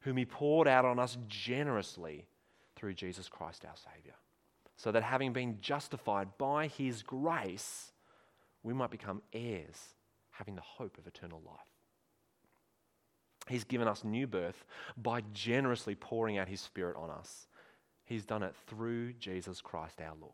whom 0.00 0.18
he 0.18 0.24
poured 0.24 0.68
out 0.68 0.84
on 0.84 0.98
us 0.98 1.16
generously 1.26 2.26
through 2.74 2.92
Jesus 2.92 3.28
Christ 3.28 3.64
our 3.64 3.76
Saviour, 3.76 4.14
so 4.76 4.92
that 4.92 5.02
having 5.02 5.32
been 5.32 5.58
justified 5.60 6.36
by 6.36 6.66
his 6.66 7.02
grace, 7.02 7.92
we 8.62 8.74
might 8.74 8.90
become 8.90 9.22
heirs, 9.32 9.94
having 10.38 10.54
the 10.54 10.62
hope 10.62 10.98
of 10.98 11.06
eternal 11.06 11.40
life. 11.44 11.56
He's 13.48 13.64
given 13.64 13.86
us 13.86 14.04
new 14.04 14.26
birth 14.26 14.64
by 14.96 15.22
generously 15.32 15.94
pouring 15.94 16.36
out 16.36 16.48
his 16.48 16.60
Spirit 16.60 16.96
on 16.96 17.10
us. 17.10 17.46
He's 18.04 18.24
done 18.24 18.42
it 18.42 18.54
through 18.66 19.14
Jesus 19.14 19.60
Christ 19.60 20.00
our 20.00 20.14
Lord. 20.20 20.32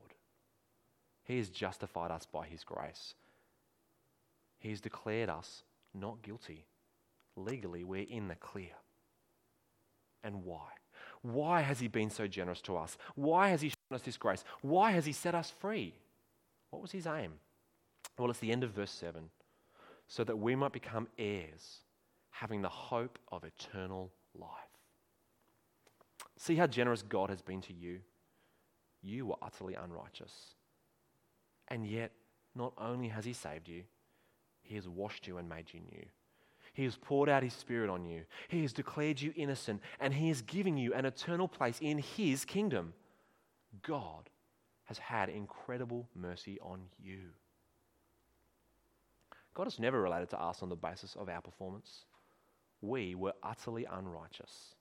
He 1.25 1.39
has 1.39 1.49
justified 1.49 2.11
us 2.11 2.27
by 2.27 2.47
his 2.47 2.65
grace. 2.65 3.15
He 4.59 4.71
has 4.71 4.81
declared 4.81 5.29
us 5.29 5.63
not 5.95 6.23
guilty. 6.23 6.65
Legally, 7.37 7.85
we're 7.85 8.07
in 8.09 8.29
the 8.29 8.35
clear. 8.35 8.73
And 10.25 10.45
why? 10.45 10.69
Why 11.23 11.61
has 11.61 11.81
he 11.81 11.89
been 11.89 12.11
so 12.11 12.27
generous 12.27 12.61
to 12.63 12.77
us? 12.77 12.97
Why 13.15 13.49
has 13.49 13.61
he 13.61 13.69
shown 13.69 13.97
us 13.97 14.03
this 14.03 14.17
grace? 14.17 14.45
Why 14.61 14.93
has 14.93 15.07
he 15.07 15.13
set 15.13 15.35
us 15.35 15.53
free? 15.61 15.95
What 16.71 16.83
was 16.83 16.93
his 16.93 17.07
aim? 17.07 17.35
Well, 18.19 18.31
it's 18.31 18.41
the 18.41 18.53
end 18.53 18.65
of 18.65 18.71
verse 18.71 18.91
7 18.91 19.31
so 20.13 20.23
that 20.25 20.37
we 20.37 20.55
might 20.55 20.75
become 20.75 21.09
heirs, 21.17 21.79
having 22.33 22.61
the 22.61 22.69
hope 22.69 23.19
of 23.29 23.45
eternal 23.45 24.13
life. 24.39 24.51
See 26.37 26.55
how 26.55 26.67
generous 26.67 27.01
God 27.01 27.31
has 27.31 27.41
been 27.41 27.63
to 27.63 27.73
you? 27.73 28.01
You 29.01 29.25
were 29.25 29.37
utterly 29.41 29.73
unrighteous. 29.73 30.35
And 31.69 31.87
yet, 31.87 32.13
not 32.55 32.75
only 32.77 33.09
has 33.09 33.25
He 33.25 33.33
saved 33.33 33.71
you, 33.71 33.85
He 34.61 34.75
has 34.75 34.87
washed 34.87 35.27
you 35.27 35.39
and 35.39 35.49
made 35.49 35.73
you 35.73 35.81
new. 35.81 36.05
He 36.75 36.85
has 36.85 36.97
poured 36.97 37.31
out 37.31 37.43
His 37.43 37.55
Spirit 37.55 37.89
on 37.89 38.05
you. 38.05 38.25
He 38.49 38.61
has 38.61 38.75
declared 38.75 39.19
you 39.19 39.33
innocent, 39.35 39.81
and 39.99 40.13
He 40.13 40.29
is 40.29 40.43
giving 40.43 40.77
you 40.77 40.93
an 40.93 41.07
eternal 41.07 41.49
place 41.49 41.79
in 41.81 41.97
His 41.97 42.45
kingdom. 42.45 42.93
God 43.81 44.29
has 44.85 44.99
had 44.99 45.31
incredible 45.31 46.07
mercy 46.15 46.59
on 46.61 46.83
you. 47.03 47.31
God 49.55 49.67
is 49.67 49.79
never 49.79 50.01
related 50.01 50.31
to 50.31 50.41
us 50.41 50.63
on 50.63 50.69
the 50.69 50.77
basis 50.77 51.15
of 51.17 51.29
our 51.29 51.41
performance. 51.41 52.05
We 52.81 53.15
were 53.15 53.35
utterly 53.43 53.85
unrighteous, 53.85 54.75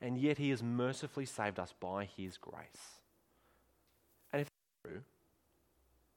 and 0.00 0.18
yet 0.18 0.38
He 0.38 0.50
has 0.50 0.62
mercifully 0.62 1.26
saved 1.26 1.58
us 1.58 1.74
by 1.78 2.04
His 2.16 2.36
grace. 2.36 3.00
And 4.32 4.42
if 4.42 4.48
that's 4.48 4.92
true, 4.92 5.02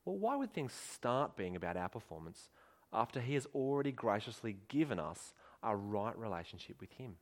well, 0.06 0.18
why 0.18 0.36
would 0.36 0.54
things 0.54 0.74
start 0.74 1.38
being 1.38 1.56
about 1.56 1.78
our 1.78 1.90
performance 1.90 2.50
after 2.92 3.20
He 3.20 3.34
has 3.36 3.48
already 3.54 3.92
graciously 3.92 4.58
given 4.70 5.00
us 5.00 5.34
a 5.62 5.76
right 5.76 6.18
relationship 6.18 6.78
with 6.80 6.92
Him? 6.94 7.16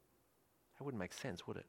That 0.77 0.85
wouldn't 0.85 0.99
make 0.99 1.13
sense, 1.13 1.45
would 1.47 1.57
it? 1.57 1.65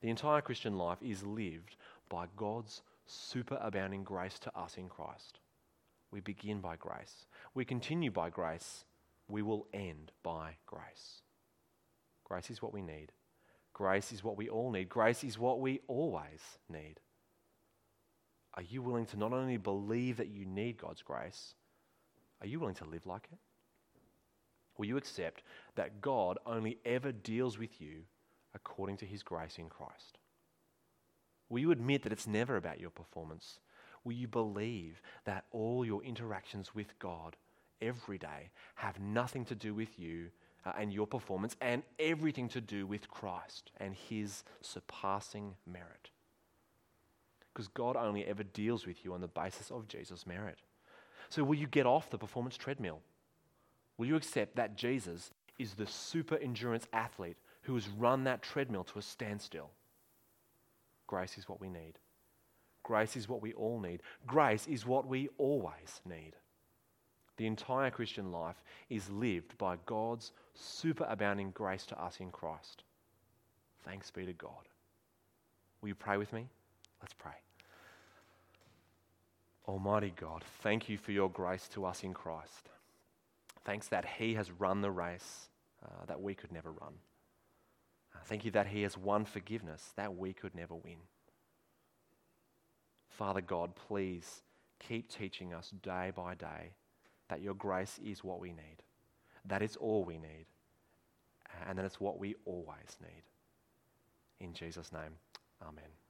The 0.00 0.10
entire 0.10 0.40
Christian 0.40 0.76
life 0.76 0.98
is 1.00 1.22
lived 1.22 1.76
by 2.08 2.26
God's 2.36 2.82
superabounding 3.08 4.04
grace 4.04 4.38
to 4.40 4.58
us 4.58 4.76
in 4.76 4.88
Christ. 4.88 5.38
We 6.14 6.20
begin 6.20 6.60
by 6.60 6.76
grace. 6.76 7.26
We 7.54 7.64
continue 7.64 8.12
by 8.12 8.30
grace. 8.30 8.84
We 9.26 9.42
will 9.42 9.66
end 9.74 10.12
by 10.22 10.58
grace. 10.64 11.22
Grace 12.22 12.50
is 12.50 12.62
what 12.62 12.72
we 12.72 12.82
need. 12.82 13.10
Grace 13.72 14.12
is 14.12 14.22
what 14.22 14.36
we 14.36 14.48
all 14.48 14.70
need. 14.70 14.88
Grace 14.88 15.24
is 15.24 15.40
what 15.40 15.58
we 15.58 15.80
always 15.88 16.40
need. 16.68 17.00
Are 18.54 18.62
you 18.62 18.80
willing 18.80 19.06
to 19.06 19.16
not 19.16 19.32
only 19.32 19.56
believe 19.56 20.18
that 20.18 20.28
you 20.28 20.46
need 20.46 20.78
God's 20.78 21.02
grace, 21.02 21.56
are 22.40 22.46
you 22.46 22.60
willing 22.60 22.76
to 22.76 22.84
live 22.84 23.06
like 23.06 23.26
it? 23.32 23.38
Will 24.78 24.86
you 24.86 24.96
accept 24.96 25.42
that 25.74 26.00
God 26.00 26.38
only 26.46 26.78
ever 26.84 27.10
deals 27.10 27.58
with 27.58 27.80
you 27.80 28.02
according 28.54 28.98
to 28.98 29.04
his 29.04 29.24
grace 29.24 29.58
in 29.58 29.68
Christ? 29.68 30.18
Will 31.48 31.58
you 31.58 31.72
admit 31.72 32.04
that 32.04 32.12
it's 32.12 32.28
never 32.28 32.56
about 32.56 32.78
your 32.78 32.90
performance? 32.90 33.58
Will 34.04 34.12
you 34.12 34.28
believe 34.28 35.00
that 35.24 35.44
all 35.50 35.84
your 35.84 36.02
interactions 36.02 36.74
with 36.74 36.98
God 36.98 37.36
every 37.80 38.18
day 38.18 38.50
have 38.76 39.00
nothing 39.00 39.44
to 39.46 39.54
do 39.54 39.74
with 39.74 39.98
you 39.98 40.28
uh, 40.64 40.72
and 40.78 40.92
your 40.92 41.06
performance 41.06 41.56
and 41.60 41.82
everything 41.98 42.48
to 42.50 42.60
do 42.60 42.86
with 42.86 43.08
Christ 43.08 43.70
and 43.78 43.94
his 43.94 44.44
surpassing 44.60 45.54
merit? 45.66 46.10
Because 47.52 47.68
God 47.68 47.96
only 47.96 48.26
ever 48.26 48.42
deals 48.42 48.86
with 48.86 49.04
you 49.04 49.14
on 49.14 49.20
the 49.20 49.28
basis 49.28 49.70
of 49.70 49.88
Jesus' 49.88 50.26
merit. 50.26 50.58
So, 51.30 51.42
will 51.44 51.54
you 51.54 51.66
get 51.66 51.86
off 51.86 52.10
the 52.10 52.18
performance 52.18 52.56
treadmill? 52.56 53.00
Will 53.96 54.06
you 54.06 54.16
accept 54.16 54.56
that 54.56 54.76
Jesus 54.76 55.30
is 55.58 55.74
the 55.74 55.86
super 55.86 56.36
endurance 56.36 56.86
athlete 56.92 57.36
who 57.62 57.74
has 57.74 57.88
run 57.88 58.24
that 58.24 58.42
treadmill 58.42 58.84
to 58.84 58.98
a 58.98 59.02
standstill? 59.02 59.70
Grace 61.06 61.38
is 61.38 61.48
what 61.48 61.60
we 61.60 61.68
need. 61.68 61.98
Grace 62.84 63.16
is 63.16 63.28
what 63.28 63.42
we 63.42 63.52
all 63.54 63.80
need. 63.80 64.02
Grace 64.26 64.68
is 64.68 64.86
what 64.86 65.08
we 65.08 65.28
always 65.38 66.00
need. 66.08 66.34
The 67.36 67.46
entire 67.46 67.90
Christian 67.90 68.30
life 68.30 68.62
is 68.88 69.10
lived 69.10 69.58
by 69.58 69.76
God's 69.86 70.30
superabounding 70.56 71.52
grace 71.52 71.84
to 71.86 72.00
us 72.00 72.20
in 72.20 72.30
Christ. 72.30 72.84
Thanks 73.84 74.10
be 74.10 74.24
to 74.26 74.32
God. 74.32 74.68
Will 75.80 75.88
you 75.88 75.94
pray 75.94 76.16
with 76.16 76.32
me? 76.32 76.46
Let's 77.00 77.14
pray. 77.14 77.32
Almighty 79.66 80.12
God, 80.14 80.44
thank 80.62 80.88
you 80.88 80.98
for 80.98 81.12
your 81.12 81.30
grace 81.30 81.68
to 81.68 81.86
us 81.86 82.04
in 82.04 82.14
Christ. 82.14 82.68
Thanks 83.64 83.88
that 83.88 84.04
He 84.18 84.34
has 84.34 84.52
run 84.52 84.82
the 84.82 84.90
race 84.90 85.48
uh, 85.84 86.04
that 86.06 86.20
we 86.20 86.34
could 86.34 86.52
never 86.52 86.70
run. 86.70 86.92
Uh, 88.14 88.18
thank 88.26 88.44
you 88.44 88.50
that 88.52 88.68
He 88.68 88.82
has 88.82 88.96
won 88.96 89.24
forgiveness 89.24 89.92
that 89.96 90.16
we 90.16 90.34
could 90.34 90.54
never 90.54 90.74
win. 90.74 90.98
Father 93.18 93.40
God, 93.40 93.72
please 93.76 94.42
keep 94.80 95.08
teaching 95.08 95.54
us 95.54 95.72
day 95.82 96.10
by 96.14 96.34
day 96.34 96.72
that 97.28 97.40
your 97.40 97.54
grace 97.54 98.00
is 98.04 98.24
what 98.24 98.40
we 98.40 98.50
need. 98.50 98.82
That 99.44 99.62
is 99.62 99.76
all 99.76 100.04
we 100.04 100.18
need. 100.18 100.46
And 101.66 101.78
that 101.78 101.84
it's 101.84 102.00
what 102.00 102.18
we 102.18 102.34
always 102.44 102.98
need. 103.00 103.22
In 104.40 104.52
Jesus' 104.52 104.92
name, 104.92 105.12
amen. 105.62 106.03